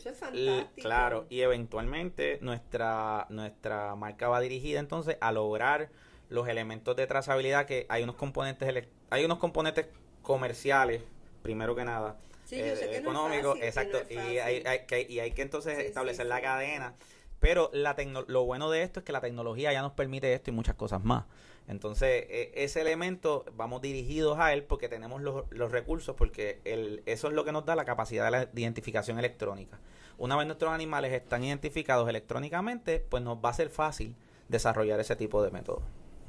claro, 0.75 1.25
y 1.29 1.39
eventualmente 1.39 2.39
nuestra, 2.41 3.25
nuestra 3.29 3.95
marca 3.95 4.27
va 4.27 4.41
dirigida 4.41 4.81
entonces 4.81 5.17
a 5.21 5.31
lograr 5.31 5.89
los 6.29 6.49
elementos 6.49 6.97
de 6.97 7.07
trazabilidad 7.07 7.65
que 7.65 7.85
hay 7.87 8.03
unos 8.03 8.15
componentes 8.15 8.67
hay 9.09 9.25
unos 9.25 9.39
componentes 9.39 9.87
comerciales 10.21 11.01
primero 11.41 11.75
que 11.75 11.85
nada 11.85 12.17
sí, 12.45 12.55
eh, 12.55 12.97
económicos 12.97 13.57
exacto 13.61 13.99
y, 14.09 14.17
hay, 14.37 14.63
que, 14.87 15.05
y 15.09 15.19
hay 15.19 15.31
que 15.31 15.41
entonces 15.41 15.79
establecer 15.79 16.25
la 16.25 16.41
cadena 16.41 16.95
Pero 17.39 17.69
la 17.73 17.95
lo 18.27 18.45
bueno 18.45 18.69
de 18.71 18.81
esto 18.81 18.99
es 18.99 19.05
que 19.05 19.11
la 19.11 19.21
tecnología 19.21 19.71
ya 19.71 19.81
nos 19.81 19.93
permite 19.93 20.33
esto 20.33 20.49
y 20.49 20.53
muchas 20.53 20.75
cosas 20.75 21.03
más. 21.03 21.25
Entonces, 21.67 22.25
e, 22.29 22.51
ese 22.55 22.81
elemento 22.81 23.45
vamos 23.55 23.81
dirigidos 23.81 24.39
a 24.39 24.53
él 24.53 24.63
porque 24.63 24.89
tenemos 24.89 25.21
los, 25.21 25.43
los 25.51 25.71
recursos, 25.71 26.15
porque 26.15 26.61
el, 26.63 27.03
eso 27.05 27.27
es 27.27 27.33
lo 27.33 27.43
que 27.43 27.51
nos 27.51 27.65
da 27.65 27.75
la 27.75 27.85
capacidad 27.85 28.25
de 28.25 28.31
la 28.31 28.49
identificación 28.55 29.19
electrónica. 29.19 29.79
Una 30.17 30.35
vez 30.35 30.47
nuestros 30.47 30.71
animales 30.71 31.13
están 31.13 31.43
identificados 31.43 32.09
electrónicamente, 32.09 32.99
pues 32.99 33.21
nos 33.21 33.37
va 33.37 33.49
a 33.49 33.53
ser 33.53 33.69
fácil 33.69 34.15
desarrollar 34.47 34.99
ese 34.99 35.15
tipo 35.15 35.43
de 35.43 35.51
método. 35.51 35.81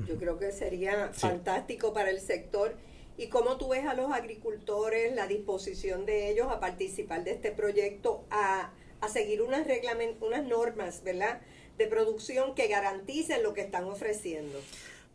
Yo 0.06 0.16
creo 0.16 0.38
que 0.38 0.52
sería 0.52 1.10
fantástico 1.12 1.92
para 1.92 2.10
el 2.10 2.20
sector. 2.20 2.74
¿Y 3.16 3.28
cómo 3.28 3.56
tú 3.56 3.70
ves 3.70 3.84
a 3.84 3.94
los 3.94 4.12
agricultores, 4.12 5.14
la 5.14 5.26
disposición 5.26 6.06
de 6.06 6.30
ellos 6.30 6.46
a 6.50 6.60
participar 6.60 7.24
de 7.24 7.32
este 7.32 7.50
proyecto, 7.50 8.24
a, 8.30 8.70
a 9.00 9.08
seguir 9.08 9.42
unas, 9.42 9.66
unas 10.20 10.44
normas, 10.44 11.02
¿verdad?, 11.02 11.40
de 11.78 11.86
producción 11.86 12.54
que 12.54 12.68
garanticen 12.68 13.42
lo 13.42 13.54
que 13.54 13.62
están 13.62 13.84
ofreciendo? 13.84 14.60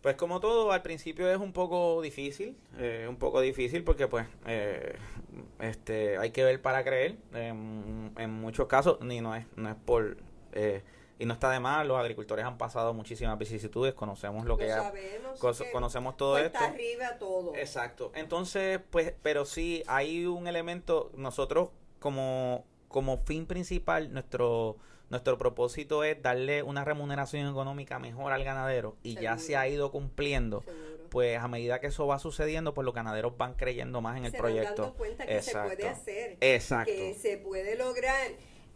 Pues 0.04 0.18
como 0.18 0.42
todo, 0.42 0.74
al 0.74 0.82
principio 0.82 1.32
es 1.32 1.38
un 1.38 1.54
poco 1.54 2.02
difícil, 2.02 2.58
eh, 2.78 3.06
un 3.08 3.16
poco 3.16 3.40
difícil 3.40 3.86
porque 3.86 4.10
pues 4.10 4.28
eh, 4.46 4.98
este 5.62 6.18
hay 6.18 6.32
que 6.32 6.44
ver 6.44 6.62
para 6.62 6.84
creer. 6.84 7.16
En, 7.34 8.30
muchos 8.30 8.68
casos, 8.68 9.00
ni 9.00 9.22
no 9.22 9.34
es, 9.34 9.46
no 9.56 9.70
es 9.70 9.76
por... 9.76 10.18
Eh, 10.52 10.82
y 11.24 11.26
no 11.26 11.36
está 11.36 11.50
de 11.50 11.62
más, 11.62 11.88
los 11.88 11.98
agricultores 11.98 12.44
han 12.44 12.58
pasado 12.58 12.94
muchísimas 12.94 13.40
vicisitudes, 13.40 13.94
conocemos 13.94 14.46
lo, 14.46 14.58
que 14.58 14.68
sabemos 14.68 15.40
conocemos 15.72 16.18
todo 16.18 16.38
esto. 16.38 16.60
arriba 16.60 17.18
todo. 17.18 17.56
Exacto. 17.56 18.12
Entonces, 18.14 18.82
pues, 18.90 19.14
pero 19.22 19.46
sí 19.46 19.84
hay 19.88 20.26
un 20.26 20.48
elemento, 20.48 21.12
nosotros 21.16 21.70
como, 22.00 22.66
como 22.90 23.20
fin 23.20 23.46
principal, 23.46 24.12
nuestro 24.12 24.76
nuestro 25.10 25.38
propósito 25.38 26.04
es 26.04 26.22
darle 26.22 26.62
una 26.64 26.84
remuneración 26.84 27.48
económica 27.48 28.00
mejor 28.00 28.34
al 28.34 28.44
ganadero 28.44 28.98
y 29.04 29.16
ya 29.16 29.38
se 29.38 29.56
ha 29.56 29.66
ido 29.68 29.92
cumpliendo. 29.92 30.64
Pues 31.10 31.38
a 31.38 31.48
medida 31.48 31.80
que 31.80 31.88
eso 31.88 32.06
va 32.06 32.20
sucediendo, 32.20 32.74
pues 32.74 32.84
los 32.84 32.96
ganaderos 32.96 33.38
van 33.38 33.54
creyendo 33.54 34.02
más 34.02 34.18
en 34.18 34.26
el 34.26 34.34
proyecto. 34.34 34.82
Van 34.82 34.92
dando 34.92 34.98
cuenta 34.98 35.26
que 35.26 35.42
se 35.42 35.52
puede 35.54 35.88
hacer, 35.88 36.38
Exacto. 36.42 36.92
que 36.92 37.14
se 37.14 37.38
puede 37.38 37.78
lograr. 37.78 38.32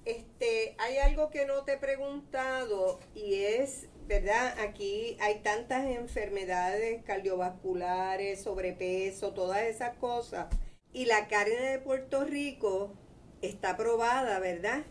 Este, 0.08 0.76
hay 0.80 0.98
algo 0.98 1.30
que 1.30 1.46
no 1.46 1.63
te 1.63 1.74
he 1.74 1.78
preguntado 1.78 3.00
y 3.13 3.43
es, 3.43 3.89
¿verdad? 4.08 4.58
Aquí 4.60 5.17
hay 5.20 5.39
tantas 5.39 5.86
enfermedades 5.86 7.04
cardiovasculares, 7.04 8.41
sobrepeso, 8.41 9.34
todas 9.34 9.63
esas 9.63 9.96
cosas. 9.98 10.48
Y 10.93 11.06
la 11.06 11.28
carne 11.28 11.60
de 11.60 11.80
Puerto 11.80 12.24
Rico 12.24 12.93
está 13.41 13.76
probada, 13.76 14.39
¿verdad? 14.39 14.86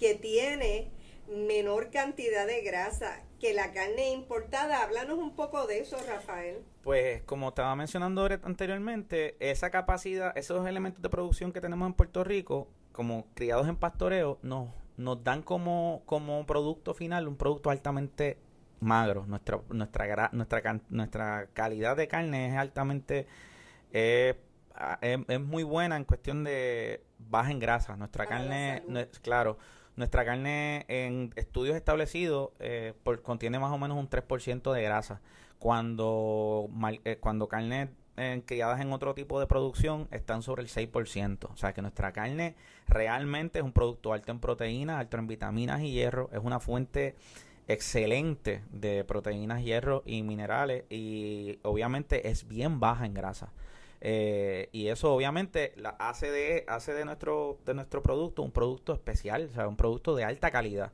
que 0.00 0.14
tiene 0.14 0.90
menor 1.28 1.90
cantidad 1.90 2.46
de 2.46 2.62
grasa 2.62 3.22
que 3.38 3.52
la 3.52 3.72
carne 3.72 4.10
importada. 4.12 4.82
Háblanos 4.82 5.18
un 5.18 5.36
poco 5.36 5.66
de 5.66 5.80
eso, 5.80 5.98
Rafael. 6.08 6.64
Pues 6.82 7.22
como 7.24 7.50
estaba 7.50 7.76
mencionando 7.76 8.26
anteriormente, 8.42 9.36
esa 9.38 9.70
capacidad, 9.70 10.36
esos 10.36 10.66
elementos 10.66 11.02
de 11.02 11.10
producción 11.10 11.52
que 11.52 11.60
tenemos 11.60 11.86
en 11.86 11.92
Puerto 11.92 12.24
Rico, 12.24 12.68
como 13.00 13.24
criados 13.32 13.66
en 13.66 13.76
pastoreo, 13.76 14.38
nos, 14.42 14.68
nos 14.98 15.24
dan 15.24 15.40
como, 15.40 16.02
como 16.04 16.44
producto 16.44 16.92
final 16.92 17.28
un 17.28 17.36
producto 17.36 17.70
altamente 17.70 18.36
magro. 18.78 19.24
Nuestra, 19.26 19.58
nuestra, 19.70 20.28
nuestra, 20.34 20.80
nuestra 20.90 21.46
calidad 21.54 21.96
de 21.96 22.08
carne 22.08 22.50
es 22.50 22.58
altamente... 22.58 23.26
es, 23.90 24.36
es, 25.00 25.40
muy 25.40 25.62
buena 25.62 25.96
en 25.96 26.04
cuestión 26.04 26.44
de 26.44 27.02
baja 27.18 27.50
en 27.50 27.58
grasa. 27.58 27.96
Nuestra 27.96 28.26
carne, 28.26 28.82
claro, 29.22 29.56
nuestra 29.96 30.26
carne 30.26 30.84
en 30.88 31.32
estudios 31.36 31.76
establecidos 31.76 32.50
eh, 32.58 32.92
contiene 33.22 33.58
más 33.58 33.72
o 33.72 33.78
menos 33.78 33.96
un 33.96 34.10
3% 34.10 34.74
de 34.74 34.82
grasa. 34.82 35.22
Cuando, 35.58 36.68
eh, 37.06 37.16
cuando 37.18 37.48
carnes 37.48 37.88
eh, 38.16 38.42
criadas 38.44 38.80
en 38.80 38.92
otro 38.92 39.14
tipo 39.14 39.40
de 39.40 39.46
producción 39.46 40.08
están 40.10 40.42
sobre 40.42 40.62
el 40.62 40.68
6%. 40.68 41.48
O 41.52 41.56
sea 41.56 41.72
que 41.72 41.82
nuestra 41.82 42.12
carne 42.12 42.54
realmente 42.86 43.58
es 43.58 43.64
un 43.64 43.72
producto 43.72 44.12
alto 44.12 44.32
en 44.32 44.40
proteínas, 44.40 44.98
alto 44.98 45.16
en 45.16 45.26
vitaminas 45.26 45.80
y 45.82 45.92
hierro. 45.92 46.28
Es 46.32 46.40
una 46.42 46.60
fuente 46.60 47.14
excelente 47.68 48.62
de 48.70 49.04
proteínas, 49.04 49.62
hierro 49.62 50.02
y 50.04 50.22
minerales 50.22 50.84
y 50.90 51.58
obviamente 51.62 52.28
es 52.28 52.48
bien 52.48 52.80
baja 52.80 53.06
en 53.06 53.14
grasa. 53.14 53.52
Eh, 54.02 54.68
y 54.72 54.88
eso 54.88 55.12
obviamente 55.12 55.72
la 55.76 55.90
hace 55.90 56.30
de 56.30 56.64
hace 56.68 56.94
de 56.94 57.04
nuestro 57.04 57.58
de 57.66 57.74
nuestro 57.74 58.02
producto 58.02 58.42
un 58.42 58.50
producto 58.50 58.94
especial, 58.94 59.48
o 59.50 59.54
sea, 59.54 59.68
un 59.68 59.76
producto 59.76 60.16
de 60.16 60.24
alta 60.24 60.50
calidad. 60.50 60.92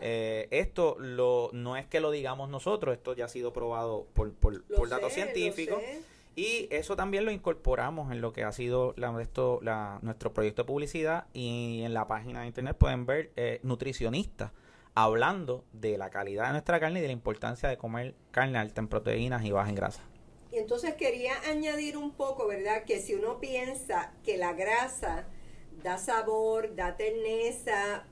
Eh, 0.00 0.48
esto 0.50 0.96
lo 0.98 1.50
no 1.52 1.76
es 1.76 1.86
que 1.86 2.00
lo 2.00 2.10
digamos 2.10 2.48
nosotros, 2.48 2.94
esto 2.94 3.14
ya 3.14 3.26
ha 3.26 3.28
sido 3.28 3.52
probado 3.52 4.06
por, 4.14 4.32
por, 4.34 4.88
datos 4.88 5.12
científicos. 5.12 5.82
Y 6.36 6.66
eso 6.70 6.96
también 6.96 7.24
lo 7.24 7.30
incorporamos 7.30 8.10
en 8.10 8.20
lo 8.20 8.32
que 8.32 8.42
ha 8.42 8.52
sido 8.52 8.92
la, 8.96 9.20
esto, 9.22 9.60
la, 9.62 9.98
nuestro 10.02 10.32
proyecto 10.32 10.62
de 10.62 10.66
publicidad 10.66 11.26
y 11.32 11.82
en 11.82 11.94
la 11.94 12.08
página 12.08 12.40
de 12.40 12.48
internet 12.48 12.76
pueden 12.76 13.06
ver 13.06 13.32
eh, 13.36 13.60
nutricionistas 13.62 14.50
hablando 14.94 15.64
de 15.72 15.96
la 15.98 16.10
calidad 16.10 16.46
de 16.46 16.52
nuestra 16.52 16.80
carne 16.80 16.98
y 16.98 17.02
de 17.02 17.08
la 17.08 17.12
importancia 17.12 17.68
de 17.68 17.76
comer 17.76 18.14
carne 18.30 18.58
alta 18.58 18.80
en 18.80 18.88
proteínas 18.88 19.44
y 19.44 19.52
baja 19.52 19.68
en 19.68 19.74
grasa. 19.74 20.02
Y 20.50 20.58
entonces 20.58 20.94
quería 20.94 21.32
añadir 21.48 21.96
un 21.96 22.12
poco, 22.12 22.46
¿verdad? 22.46 22.84
Que 22.84 23.00
si 23.00 23.14
uno 23.14 23.40
piensa 23.40 24.12
que 24.22 24.36
la 24.36 24.52
grasa 24.52 25.26
da 25.82 25.98
sabor, 25.98 26.76
da 26.76 26.96
terneza, 26.96 28.06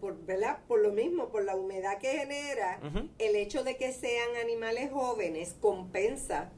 por, 0.00 0.24
¿verdad? 0.24 0.58
por 0.66 0.80
lo 0.80 0.92
mismo, 0.92 1.28
por 1.28 1.44
la 1.44 1.54
humedad 1.56 1.98
que 1.98 2.12
genera, 2.12 2.80
el 3.18 3.36
hecho 3.36 3.64
de 3.64 3.76
que 3.76 3.92
sean 3.92 4.36
animales 4.42 4.90
jóvenes 4.90 5.56
compensa 5.60 6.50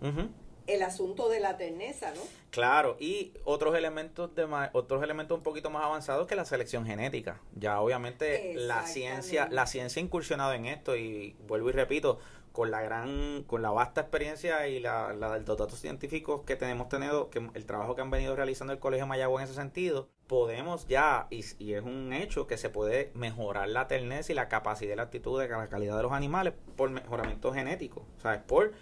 el 0.68 0.82
asunto 0.82 1.28
de 1.28 1.40
la 1.40 1.56
terneza, 1.56 2.12
¿no? 2.14 2.20
Claro, 2.50 2.96
y 3.00 3.32
otros 3.44 3.74
elementos 3.74 4.34
de 4.34 4.46
otros 4.72 5.02
elementos 5.02 5.36
un 5.36 5.42
poquito 5.42 5.70
más 5.70 5.84
avanzados 5.84 6.26
que 6.26 6.36
la 6.36 6.44
selección 6.44 6.86
genética. 6.86 7.40
Ya 7.54 7.80
obviamente 7.80 8.54
la 8.54 8.86
ciencia, 8.86 9.48
la 9.50 9.66
ciencia 9.66 10.00
ha 10.00 10.04
incursionado 10.04 10.52
en 10.52 10.66
esto 10.66 10.96
y 10.96 11.36
vuelvo 11.46 11.70
y 11.70 11.72
repito, 11.72 12.18
con 12.52 12.70
la 12.70 12.82
gran, 12.82 13.44
con 13.44 13.62
la 13.62 13.70
vasta 13.70 14.00
experiencia 14.02 14.66
y 14.66 14.80
la, 14.80 15.12
la 15.12 15.34
de 15.34 15.46
los 15.46 15.56
datos 15.56 15.78
científicos 15.78 16.42
que 16.44 16.56
tenemos 16.56 16.88
tenido, 16.88 17.30
que 17.30 17.48
el 17.54 17.66
trabajo 17.66 17.94
que 17.94 18.02
han 18.02 18.10
venido 18.10 18.34
realizando 18.34 18.72
el 18.72 18.78
Colegio 18.78 19.06
Mayagüez 19.06 19.44
en 19.44 19.44
ese 19.44 19.54
sentido, 19.54 20.08
podemos 20.26 20.86
ya, 20.88 21.28
y, 21.30 21.44
y, 21.58 21.74
es 21.74 21.82
un 21.82 22.12
hecho 22.12 22.46
que 22.46 22.56
se 22.56 22.68
puede 22.68 23.12
mejorar 23.14 23.68
la 23.68 23.86
terneza 23.86 24.32
y 24.32 24.34
la 24.34 24.48
capacidad 24.48 24.92
y 24.92 24.96
la 24.96 25.04
actitud 25.04 25.40
de 25.40 25.48
la 25.48 25.68
calidad 25.68 25.96
de 25.96 26.02
los 26.02 26.12
animales 26.12 26.52
por 26.76 26.90
mejoramiento 26.90 27.52
genético, 27.52 28.04
¿sabes? 28.20 28.40
Por 28.40 28.72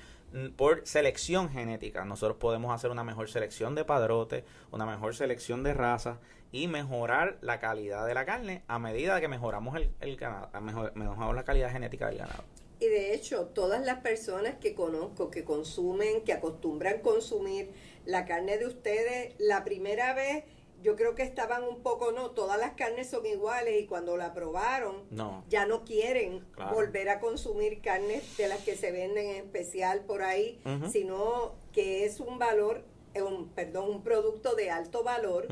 por 0.57 0.87
selección 0.87 1.51
genética. 1.51 2.05
Nosotros 2.05 2.39
podemos 2.39 2.75
hacer 2.75 2.91
una 2.91 3.05
mejor 3.05 3.29
selección 3.29 3.75
de 3.75 3.85
padrote, 3.85 4.45
una 4.71 4.87
mejor 4.87 5.15
selección 5.15 5.63
de 5.63 5.75
raza 5.75 6.19
y 6.53 6.69
mejorar 6.69 7.39
la 7.41 7.59
calidad 7.59 8.07
de 8.07 8.15
la 8.15 8.25
carne 8.25 8.63
a 8.69 8.79
medida 8.79 9.21
que 9.21 9.29
mejoramos 9.29 9.77
el, 9.77 9.91
el 10.01 10.17
ganado, 10.17 10.51
mejoramos 10.95 11.35
la 11.35 11.45
calidad 11.45 11.71
genética 11.71 12.09
del 12.09 12.19
ganado. 12.19 12.45
Y 12.79 12.87
de 12.87 13.15
hecho, 13.15 13.47
todas 13.47 13.85
las 13.85 14.01
personas 14.01 14.57
que 14.57 14.75
conozco 14.75 15.31
que 15.31 15.45
consumen, 15.45 16.23
que 16.25 16.35
acostumbran 16.35 17.01
consumir 17.01 17.71
la 18.05 18.27
carne 18.27 18.59
de 18.59 18.67
ustedes, 18.67 19.35
la 19.39 19.65
primera 19.65 20.15
vez 20.15 20.45
yo 20.87 20.95
creo 20.95 21.17
que 21.17 21.25
estaban 21.25 21.65
un 21.65 21.83
poco, 21.83 22.13
no, 22.13 22.31
todas 22.31 22.61
las 22.61 22.75
carnes 22.75 23.11
son 23.11 23.27
iguales 23.27 23.83
y 23.83 23.87
cuando 23.87 24.17
la 24.17 24.33
probaron, 24.33 25.03
ya 25.49 25.67
no 25.67 25.83
quieren 25.83 26.47
volver 26.73 27.09
a 27.09 27.19
consumir 27.19 27.81
carnes 27.81 28.37
de 28.37 28.47
las 28.47 28.61
que 28.61 28.77
se 28.77 28.93
venden 28.93 29.27
en 29.27 29.37
especial 29.47 30.03
por 30.05 30.23
ahí, 30.23 30.61
sino 30.93 31.57
que 31.73 32.05
es 32.05 32.21
un 32.21 32.39
valor, 32.39 32.85
eh, 33.15 33.23
un, 33.23 33.49
perdón, 33.49 33.91
un 33.91 34.03
producto 34.05 34.55
de 34.55 34.71
alto 34.71 35.03
valor. 35.03 35.49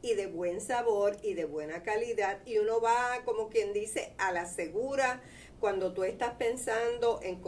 y 0.00 0.14
de 0.14 0.28
buen 0.28 0.60
sabor 0.60 1.16
y 1.24 1.34
de 1.34 1.44
buena 1.44 1.82
calidad 1.82 2.38
y 2.46 2.58
uno 2.58 2.80
va 2.80 3.20
como 3.24 3.48
quien 3.48 3.72
dice 3.72 4.14
a 4.16 4.30
la 4.30 4.46
segura 4.46 5.20
cuando 5.58 5.92
tú 5.92 6.04
estás 6.04 6.34
pensando 6.34 7.18
en 7.20 7.42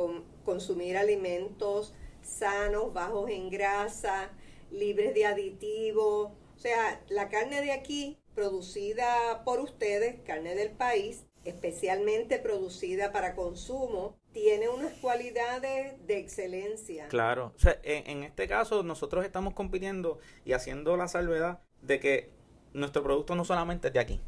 consumir 0.45 0.97
alimentos 0.97 1.95
sanos, 2.23 2.93
bajos 2.93 3.31
en 3.31 3.51
grasa, 3.51 4.33
libres 4.73 5.15
de 5.15 5.27
aditivos. 5.27 6.33
O 6.61 6.63
sea, 6.63 7.01
la 7.09 7.31
carne 7.31 7.63
de 7.63 7.73
aquí, 7.73 8.19
producida 8.35 9.45
por 9.47 9.61
ustedes, 9.61 10.21
carne 10.27 10.55
del 10.55 10.69
país, 10.69 11.25
especialmente 11.47 12.39
producida 12.39 13.13
para 13.13 13.35
consumo, 13.35 14.19
tiene 14.33 14.69
unas 14.69 14.93
cualidades 14.99 15.95
de 16.07 16.19
excelencia. 16.19 17.09
Claro, 17.09 17.55
o 17.57 17.59
sea, 17.59 17.81
en, 17.83 18.25
este 18.25 18.47
caso 18.47 18.83
nosotros 18.83 19.25
estamos 19.25 19.55
compitiendo 19.55 20.19
y 20.45 20.53
haciendo 20.53 20.99
la 20.99 21.09
salvedad 21.09 21.61
de 21.81 21.99
que 21.99 22.31
nuestro 22.75 23.03
producto 23.03 23.35
no 23.35 23.47
solamente 23.47 23.89
es 23.89 23.95
de 23.95 24.01
aquí. 24.01 24.21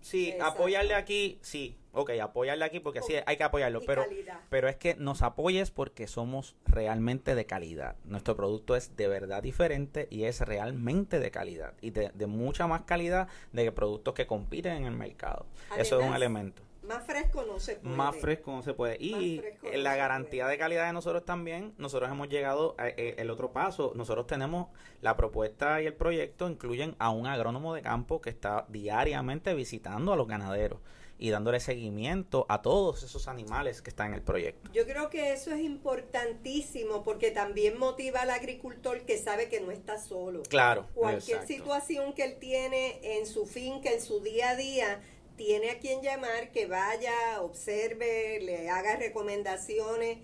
Sí, 0.00 0.34
apoyarle 0.40 0.94
aquí, 0.94 1.38
sí, 1.42 1.76
ok, 1.92 2.10
apoyarle 2.22 2.64
aquí 2.64 2.80
porque 2.80 3.02
sí, 3.02 3.14
hay 3.26 3.36
que 3.36 3.44
apoyarlo, 3.44 3.80
pero, 3.86 4.04
pero 4.48 4.68
es 4.68 4.76
que 4.76 4.94
nos 4.94 5.22
apoyes 5.22 5.70
porque 5.70 6.06
somos 6.06 6.56
realmente 6.66 7.34
de 7.34 7.46
calidad. 7.46 7.96
Nuestro 8.04 8.36
producto 8.36 8.76
es 8.76 8.96
de 8.96 9.08
verdad 9.08 9.42
diferente 9.42 10.08
y 10.10 10.24
es 10.24 10.40
realmente 10.40 11.20
de 11.20 11.30
calidad 11.30 11.74
y 11.80 11.90
de, 11.90 12.10
mucha 12.26 12.66
más 12.66 12.82
calidad 12.82 13.28
de 13.52 13.70
productos 13.72 14.14
que 14.14 14.26
compiten 14.26 14.76
en 14.76 14.84
el 14.84 14.94
mercado. 14.94 15.46
Eso 15.76 16.00
es 16.00 16.06
un 16.06 16.14
elemento. 16.14 16.62
Más 16.90 17.06
fresco 17.06 17.44
no 17.46 17.60
se 17.60 17.76
puede. 17.76 17.96
Más 17.96 18.16
fresco 18.16 18.50
no 18.50 18.62
se 18.62 18.74
puede. 18.74 18.96
Y 18.98 19.42
la 19.74 19.94
garantía 19.94 20.48
de 20.48 20.58
calidad 20.58 20.86
de 20.86 20.92
nosotros 20.92 21.24
también, 21.24 21.72
nosotros 21.78 22.10
hemos 22.10 22.28
llegado 22.28 22.74
a, 22.78 22.88
eh, 22.88 23.14
el 23.18 23.30
otro 23.30 23.52
paso. 23.52 23.92
Nosotros 23.94 24.26
tenemos 24.26 24.68
la 25.00 25.16
propuesta 25.16 25.80
y 25.80 25.86
el 25.86 25.94
proyecto 25.94 26.48
incluyen 26.48 26.96
a 26.98 27.10
un 27.10 27.26
agrónomo 27.26 27.74
de 27.74 27.82
campo 27.82 28.20
que 28.20 28.30
está 28.30 28.66
diariamente 28.68 29.54
visitando 29.54 30.12
a 30.12 30.16
los 30.16 30.26
ganaderos 30.26 30.80
y 31.20 31.30
dándole 31.30 31.60
seguimiento 31.60 32.46
a 32.48 32.62
todos 32.62 33.02
esos 33.02 33.28
animales 33.28 33.82
que 33.82 33.90
están 33.90 34.08
en 34.08 34.14
el 34.14 34.22
proyecto. 34.22 34.70
Yo 34.72 34.84
creo 34.86 35.10
que 35.10 35.32
eso 35.32 35.52
es 35.52 35.60
importantísimo 35.60 37.04
porque 37.04 37.30
también 37.30 37.78
motiva 37.78 38.22
al 38.22 38.30
agricultor 38.30 39.02
que 39.02 39.18
sabe 39.18 39.48
que 39.50 39.60
no 39.60 39.70
está 39.70 39.98
solo. 39.98 40.42
Claro. 40.48 40.88
Cualquier 40.94 41.46
situación 41.46 42.14
que 42.14 42.24
él 42.24 42.38
tiene 42.40 42.98
en 43.18 43.26
su 43.26 43.46
finca, 43.46 43.90
en 43.90 44.00
su 44.00 44.20
día 44.20 44.50
a 44.50 44.56
día, 44.56 45.02
tiene 45.40 45.70
a 45.70 45.78
quien 45.78 46.02
llamar, 46.02 46.52
que 46.52 46.66
vaya, 46.66 47.40
observe, 47.40 48.40
le 48.42 48.68
haga 48.68 48.96
recomendaciones 48.96 50.18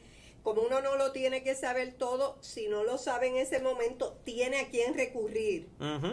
como 0.47 0.63
uno 0.63 0.81
no 0.81 0.95
lo 0.95 1.11
tiene 1.11 1.43
que 1.43 1.57
saber 1.57 1.95
todo, 1.99 2.39
si 2.41 2.69
no 2.69 2.85
lo 2.85 2.99
sabe 2.99 3.27
en 3.27 3.37
ese 3.37 3.59
momento, 3.59 4.17
tiene 4.23 4.61
a 4.61 4.69
quien 4.69 4.95
recurrir 4.95 5.69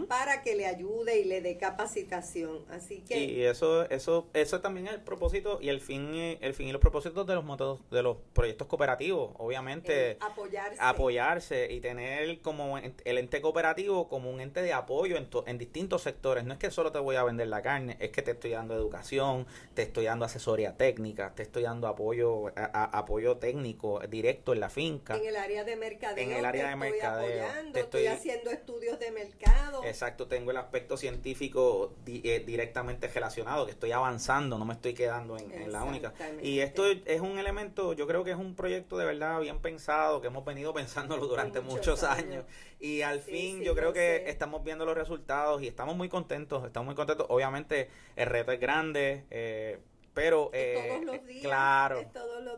para 0.08 0.42
que 0.42 0.56
le 0.56 0.66
ayude 0.66 1.20
y 1.20 1.24
le 1.24 1.40
dé 1.40 1.60
capacitación. 1.60 2.66
Así 2.72 3.04
que 3.08 3.20
y 3.20 3.44
eso 3.44 3.88
eso 3.92 4.28
eso 4.34 4.60
también 4.60 4.88
es 4.88 4.94
el 4.94 5.02
propósito 5.02 5.60
y 5.62 5.70
el 5.70 5.82
fin 5.82 6.16
el 6.42 6.56
fin 6.56 6.68
y 6.68 6.72
los 6.72 6.82
propósitos 6.82 7.28
de 7.28 7.36
los 7.36 7.46
de 7.92 8.02
los 8.02 8.18
proyectos 8.34 8.66
cooperativos, 8.66 9.36
obviamente 9.38 10.18
apoyarse 10.20 10.78
apoyarse 10.80 11.72
y 11.72 11.80
tener 11.80 12.42
como 12.42 12.80
el 12.80 13.18
ente 13.20 13.40
cooperativo 13.40 14.08
como 14.08 14.32
un 14.32 14.42
ente 14.42 14.64
de 14.64 14.74
apoyo 14.74 15.16
en, 15.16 15.30
en 15.46 15.58
distintos 15.60 16.02
sectores. 16.02 16.44
No 16.44 16.54
es 16.54 16.60
que 16.60 16.72
solo 16.72 16.92
te 16.92 16.98
voy 16.98 17.18
a 17.18 17.24
vender 17.24 17.50
la 17.50 17.62
carne, 17.62 17.98
es 18.00 18.10
que 18.10 18.24
te 18.24 18.32
estoy 18.32 18.50
dando 18.50 18.74
educación, 18.74 19.46
te 19.76 19.84
estoy 19.84 20.06
dando 20.06 20.26
asesoría 20.26 20.76
técnica, 20.76 21.36
te 21.36 21.44
estoy 21.44 21.62
dando 21.62 21.88
apoyo 21.88 22.46
apoyo 22.56 23.38
técnico 23.38 24.00
directo 24.10 24.23
en 24.30 24.60
la 24.60 24.70
finca. 24.70 25.16
En 25.18 25.26
el 25.26 25.36
área 25.36 25.64
de 25.64 25.76
mercadeo. 25.76 26.24
En 26.24 26.32
el 26.32 26.46
área 26.46 26.70
de 26.70 26.76
mercadeo. 26.76 27.46
te 27.74 27.82
estoy, 27.82 28.08
haciendo 28.08 28.52
estudios 28.52 29.00
de 29.00 29.12
mercado. 29.12 29.84
Exacto, 29.84 30.28
tengo 30.28 30.52
el 30.52 30.58
aspecto 30.58 30.98
científico 30.98 31.94
eh, 32.06 32.44
directamente 32.46 33.08
relacionado, 33.08 33.66
que 33.66 33.72
estoy 33.72 33.92
avanzando, 33.92 34.58
no 34.58 34.66
me 34.66 34.74
estoy 34.74 34.94
quedando 34.94 35.38
en, 35.38 35.72
la 35.72 35.84
única. 35.84 36.14
Y 36.42 36.60
esto 36.60 36.86
es 36.88 37.22
un 37.22 37.38
elemento, 37.38 37.94
yo 37.94 38.08
creo 38.08 38.24
que 38.24 38.32
es 38.32 38.38
un 38.38 38.56
proyecto 38.56 38.98
de 38.98 39.06
verdad 39.06 39.42
bien 39.42 39.60
pensado, 39.60 40.22
que 40.22 40.28
hemos 40.28 40.46
venido 40.46 40.74
pensándolo 40.74 41.28
durante 41.28 41.62
muchos, 41.62 42.04
años. 42.04 42.46
Y 42.80 43.02
al 43.02 43.22
fin 43.22 43.62
yo 43.62 43.76
creo 43.76 43.94
que 43.94 44.30
estamos 44.30 44.64
viendo 44.64 44.86
los 44.86 44.96
resultados 44.96 45.62
y 45.62 45.68
estamos 45.68 45.96
muy 45.96 46.10
contentos, 46.10 46.66
estamos 46.66 46.86
muy 46.86 46.96
contentos. 46.96 47.28
Obviamente 47.30 47.90
el 48.16 48.28
reto 48.28 48.52
es 48.52 48.60
grande. 48.60 49.24
Eh, 49.32 49.80
pero, 50.14 50.52
eh, 50.54 50.90
todos 50.90 51.06
los 51.06 51.26
días, 51.26 51.44
claro, 51.44 52.06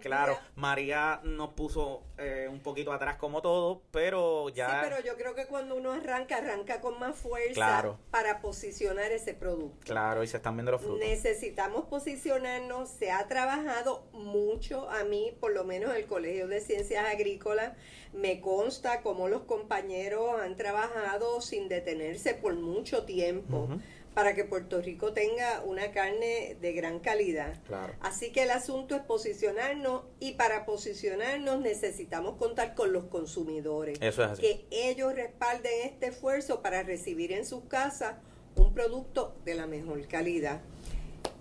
claro, 0.01 0.37
María 0.55 1.21
nos 1.23 1.49
puso 1.51 2.03
eh, 2.17 2.47
un 2.49 2.59
poquito 2.59 2.91
atrás 2.91 3.15
como 3.17 3.41
todo, 3.41 3.81
pero 3.91 4.49
ya... 4.49 4.69
Sí, 4.69 4.75
pero 4.89 5.01
yo 5.01 5.15
creo 5.15 5.35
que 5.35 5.45
cuando 5.45 5.75
uno 5.75 5.93
arranca, 5.93 6.37
arranca 6.37 6.81
con 6.81 6.99
más 6.99 7.15
fuerza 7.15 7.97
para 8.11 8.41
posicionar 8.41 9.11
ese 9.11 9.33
producto. 9.33 9.85
Claro, 9.85 10.23
y 10.23 10.27
se 10.27 10.37
están 10.37 10.55
viendo 10.55 10.71
los 10.71 10.81
frutos. 10.81 10.99
Necesitamos 10.99 11.85
posicionarnos, 11.85 12.89
se 12.89 13.11
ha 13.11 13.27
trabajado 13.27 14.05
mucho, 14.11 14.89
a 14.89 15.03
mí, 15.03 15.35
por 15.39 15.53
lo 15.53 15.63
menos 15.63 15.95
el 15.95 16.05
Colegio 16.05 16.47
de 16.47 16.59
Ciencias 16.59 17.05
Agrícolas, 17.05 17.73
me 18.13 18.41
consta 18.41 19.01
cómo 19.01 19.27
los 19.27 19.43
compañeros 19.43 20.39
han 20.41 20.55
trabajado 20.55 21.41
sin 21.41 21.67
detenerse 21.67 22.33
por 22.33 22.55
mucho 22.55 23.03
tiempo 23.03 23.67
para 24.15 24.34
que 24.34 24.45
Puerto 24.45 24.82
Rico 24.82 25.12
tenga 25.12 25.62
una 25.65 25.91
carne 25.91 26.58
de 26.62 26.71
gran 26.71 26.99
calidad. 26.99 27.62
Así 27.99 28.32
que 28.32 28.43
el 28.43 28.51
asunto 28.51 28.95
es 28.95 29.01
posicionarnos 29.01 30.04
y 30.21 30.32
para 30.36 30.65
posicionarnos 30.65 31.60
necesitamos 31.60 32.38
contar 32.38 32.75
con 32.75 32.93
los 32.93 33.06
consumidores. 33.06 33.99
Eso 34.01 34.23
es 34.23 34.32
así. 34.32 34.41
Que 34.41 34.65
ellos 34.71 35.13
respalden 35.13 35.71
este 35.84 36.08
esfuerzo 36.08 36.62
para 36.62 36.82
recibir 36.82 37.34
en 37.34 37.45
sus 37.45 37.65
casas 37.65 38.15
un 38.56 38.73
producto 38.73 39.36
de 39.43 39.54
la 39.56 39.67
mejor 39.67 40.08
calidad. 40.08 40.62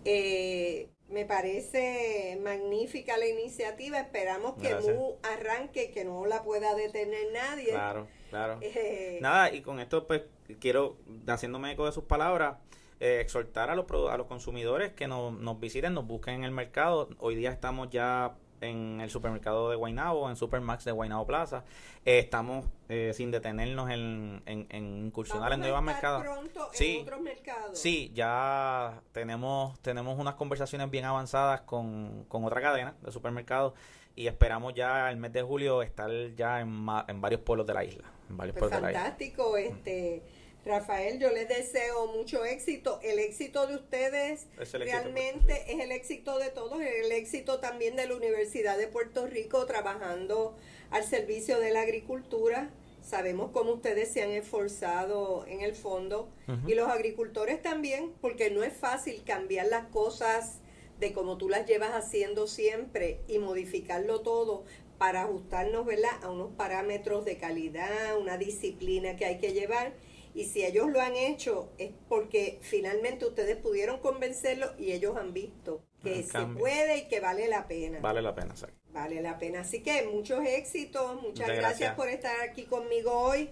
Eh, 0.05 0.89
me 1.09 1.25
parece 1.25 2.39
magnífica 2.43 3.17
la 3.17 3.27
iniciativa. 3.27 4.01
Esperamos 4.01 4.55
que 4.61 4.75
Mu 4.75 5.15
arranque, 5.23 5.91
que 5.91 6.05
no 6.05 6.27
la 6.27 6.43
pueda 6.43 6.75
detener 6.75 7.33
nadie. 7.33 7.71
Claro, 7.71 8.09
claro. 8.31 8.59
Eh, 8.63 9.19
Nada, 9.21 9.53
y 9.53 9.61
con 9.61 9.81
esto 9.81 10.07
pues 10.07 10.23
quiero, 10.61 10.97
haciéndome 11.27 11.73
eco 11.73 11.87
de 11.87 11.93
sus 11.93 12.05
palabras, 12.05 12.57
eh, 13.01 13.21
exhortar 13.21 13.71
a 13.71 13.75
los, 13.75 13.87
a 14.11 14.17
los 14.17 14.27
consumidores 14.27 14.93
que 14.93 15.07
nos, 15.07 15.33
nos 15.33 15.61
visiten, 15.61 15.95
nos 15.95 16.07
busquen 16.07 16.35
en 16.37 16.45
el 16.45 16.51
mercado. 16.51 17.09
Hoy 17.19 17.35
día 17.35 17.51
estamos 17.51 17.91
ya 17.91 18.37
en 18.65 19.01
el 19.01 19.11
supermercado 19.11 19.71
de 19.71 19.77
Guaynabo, 19.77 20.29
en 20.29 20.37
Supermax 20.37 20.85
de 20.85 20.93
Guaynabo 20.93 21.27
Plaza. 21.27 21.65
Eh, 22.05 22.19
estamos 22.19 22.67
eh, 22.89 23.13
sin 23.15 23.31
detenernos 23.31 23.91
en, 23.91 24.43
en, 24.47 25.07
incursionar 25.07 25.53
en 25.53 25.61
nuevos 25.61 25.83
mercados. 25.83 26.23
Pronto 26.23 26.69
sí, 26.73 26.97
en 26.97 27.03
otros 27.03 27.21
mercados. 27.21 27.79
Sí, 27.79 28.11
ya 28.15 29.03
tenemos, 29.13 29.79
tenemos 29.81 30.19
unas 30.19 30.35
conversaciones 30.35 30.91
bien 30.91 31.05
avanzadas 31.05 31.63
con, 31.63 32.25
con 32.29 32.45
otra 32.45 32.61
cadena 32.61 32.95
de 33.01 33.13
supermercados 33.13 33.75
y 34.17 34.27
esperamos 34.27 34.75
ya 34.75 35.11
el 35.11 35.17
mes 35.17 35.33
de 35.33 35.43
julio 35.43 35.83
estar 35.83 36.11
ya 36.35 36.61
en, 36.61 36.87
en 37.09 37.21
varios 37.21 37.41
pueblos 37.41 37.67
de 37.67 37.75
la 37.75 37.85
isla. 37.85 38.11
En 38.31 38.37
varios 38.37 38.57
pues 38.57 38.71
fantástico, 38.71 39.57
este 39.57 40.23
Rafael, 40.65 41.19
yo 41.19 41.31
les 41.31 41.47
deseo 41.49 42.07
mucho 42.07 42.45
éxito. 42.45 42.99
El 43.03 43.19
éxito 43.19 43.67
de 43.67 43.77
ustedes 43.77 44.47
realmente 44.73 45.65
es 45.69 45.81
el 45.81 45.93
éxito 45.93 46.39
de 46.39 46.49
todos, 46.49 46.81
el 46.81 47.13
éxito 47.13 47.61
también 47.61 47.97
de 47.97 48.07
la 48.07 48.17
Universidad 48.17 48.79
de 48.79 48.89
Puerto 48.89 49.27
Rico 49.27 49.67
trabajando 49.67 50.57
al 50.91 51.05
servicio 51.05 51.61
de 51.61 51.71
la 51.71 51.83
agricultura. 51.83 52.71
Sabemos 53.03 53.51
cómo 53.53 53.73
ustedes 53.73 54.11
se 54.11 54.23
han 54.23 54.31
esforzado 54.31 55.45
en 55.47 55.61
el 55.61 55.75
fondo 55.75 56.31
y 56.67 56.75
los 56.75 56.89
agricultores 56.89 57.61
también, 57.61 58.15
porque 58.23 58.51
no 58.51 58.65
es 58.65 58.73
fácil 58.73 59.23
cambiar 59.25 59.67
las 59.67 59.89
cosas 59.89 60.61
de 60.99 61.13
como 61.13 61.37
tú 61.37 61.51
las 61.51 61.67
llevas 61.67 61.91
haciendo 61.91 62.47
siempre 62.47 63.21
y 63.29 63.39
modificarlo 63.39 64.23
todo 64.23 64.65
para 64.97 65.25
ajustarnos 65.25 65.85
¿verdad? 65.85 66.13
a 66.23 66.31
unos 66.31 66.53
parámetros 66.53 67.27
de 67.27 67.37
calidad, 67.37 68.17
una 68.19 68.39
disciplina 68.39 69.17
que 69.17 69.27
hay 69.27 69.39
que 69.39 69.53
llevar 69.53 69.93
y 70.35 70.47
si 70.47 70.65
ellos 70.65 70.91
lo 70.91 71.01
han 71.01 71.15
hecho 71.15 71.73
es 71.79 71.93
porque 72.09 72.59
finalmente 72.61 73.25
ustedes 73.25 73.57
pudieron 73.57 74.01
convencerlos 74.01 74.73
y 74.79 74.91
ellos 74.91 75.17
han 75.17 75.33
visto 75.33 75.85
que 76.03 76.23
se 76.25 76.45
puede 76.59 76.99
y 76.99 77.09
que 77.09 77.21
vale 77.21 77.49
la 77.49 77.67
pena. 77.67 78.01
Vale 78.01 78.21
la 78.21 78.35
pena, 78.35 78.55
sí. 78.57 78.67
Vale 78.91 79.23
la 79.23 79.39
pena. 79.39 79.61
Así 79.61 79.83
que 79.83 80.03
muchos 80.03 80.45
éxitos, 80.45 81.23
muchas, 81.23 81.49
gracias. 81.49 81.95
por 81.95 82.09
estar 82.09 82.41
aquí 82.43 82.65
conmigo 82.65 83.13
hoy. 83.13 83.49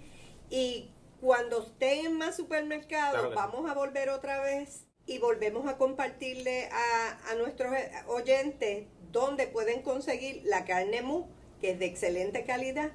Y 0.51 0.90
cuando 1.21 1.62
estén 1.62 2.07
en 2.07 2.18
más 2.18 2.37
supermercados, 2.37 3.35
vamos 3.35 3.71
a 3.71 3.75
volver 3.75 4.11
otra 4.11 4.42
vez 4.42 4.87
y 5.07 5.18
volvemos 5.18 5.66
a 5.66 5.79
compartirle 5.79 6.68
a, 6.71 7.31
a 7.31 7.35
nuestros 7.37 7.73
oyentes 8.07 8.87
dónde 9.12 9.47
pueden 9.47 9.83
conseguir 9.83 10.42
la 10.45 10.64
carne 10.64 11.01
mu, 11.01 11.29
que 11.61 11.71
es 11.71 11.79
de 11.79 11.87
excelente 11.87 12.45
calidad 12.45 12.92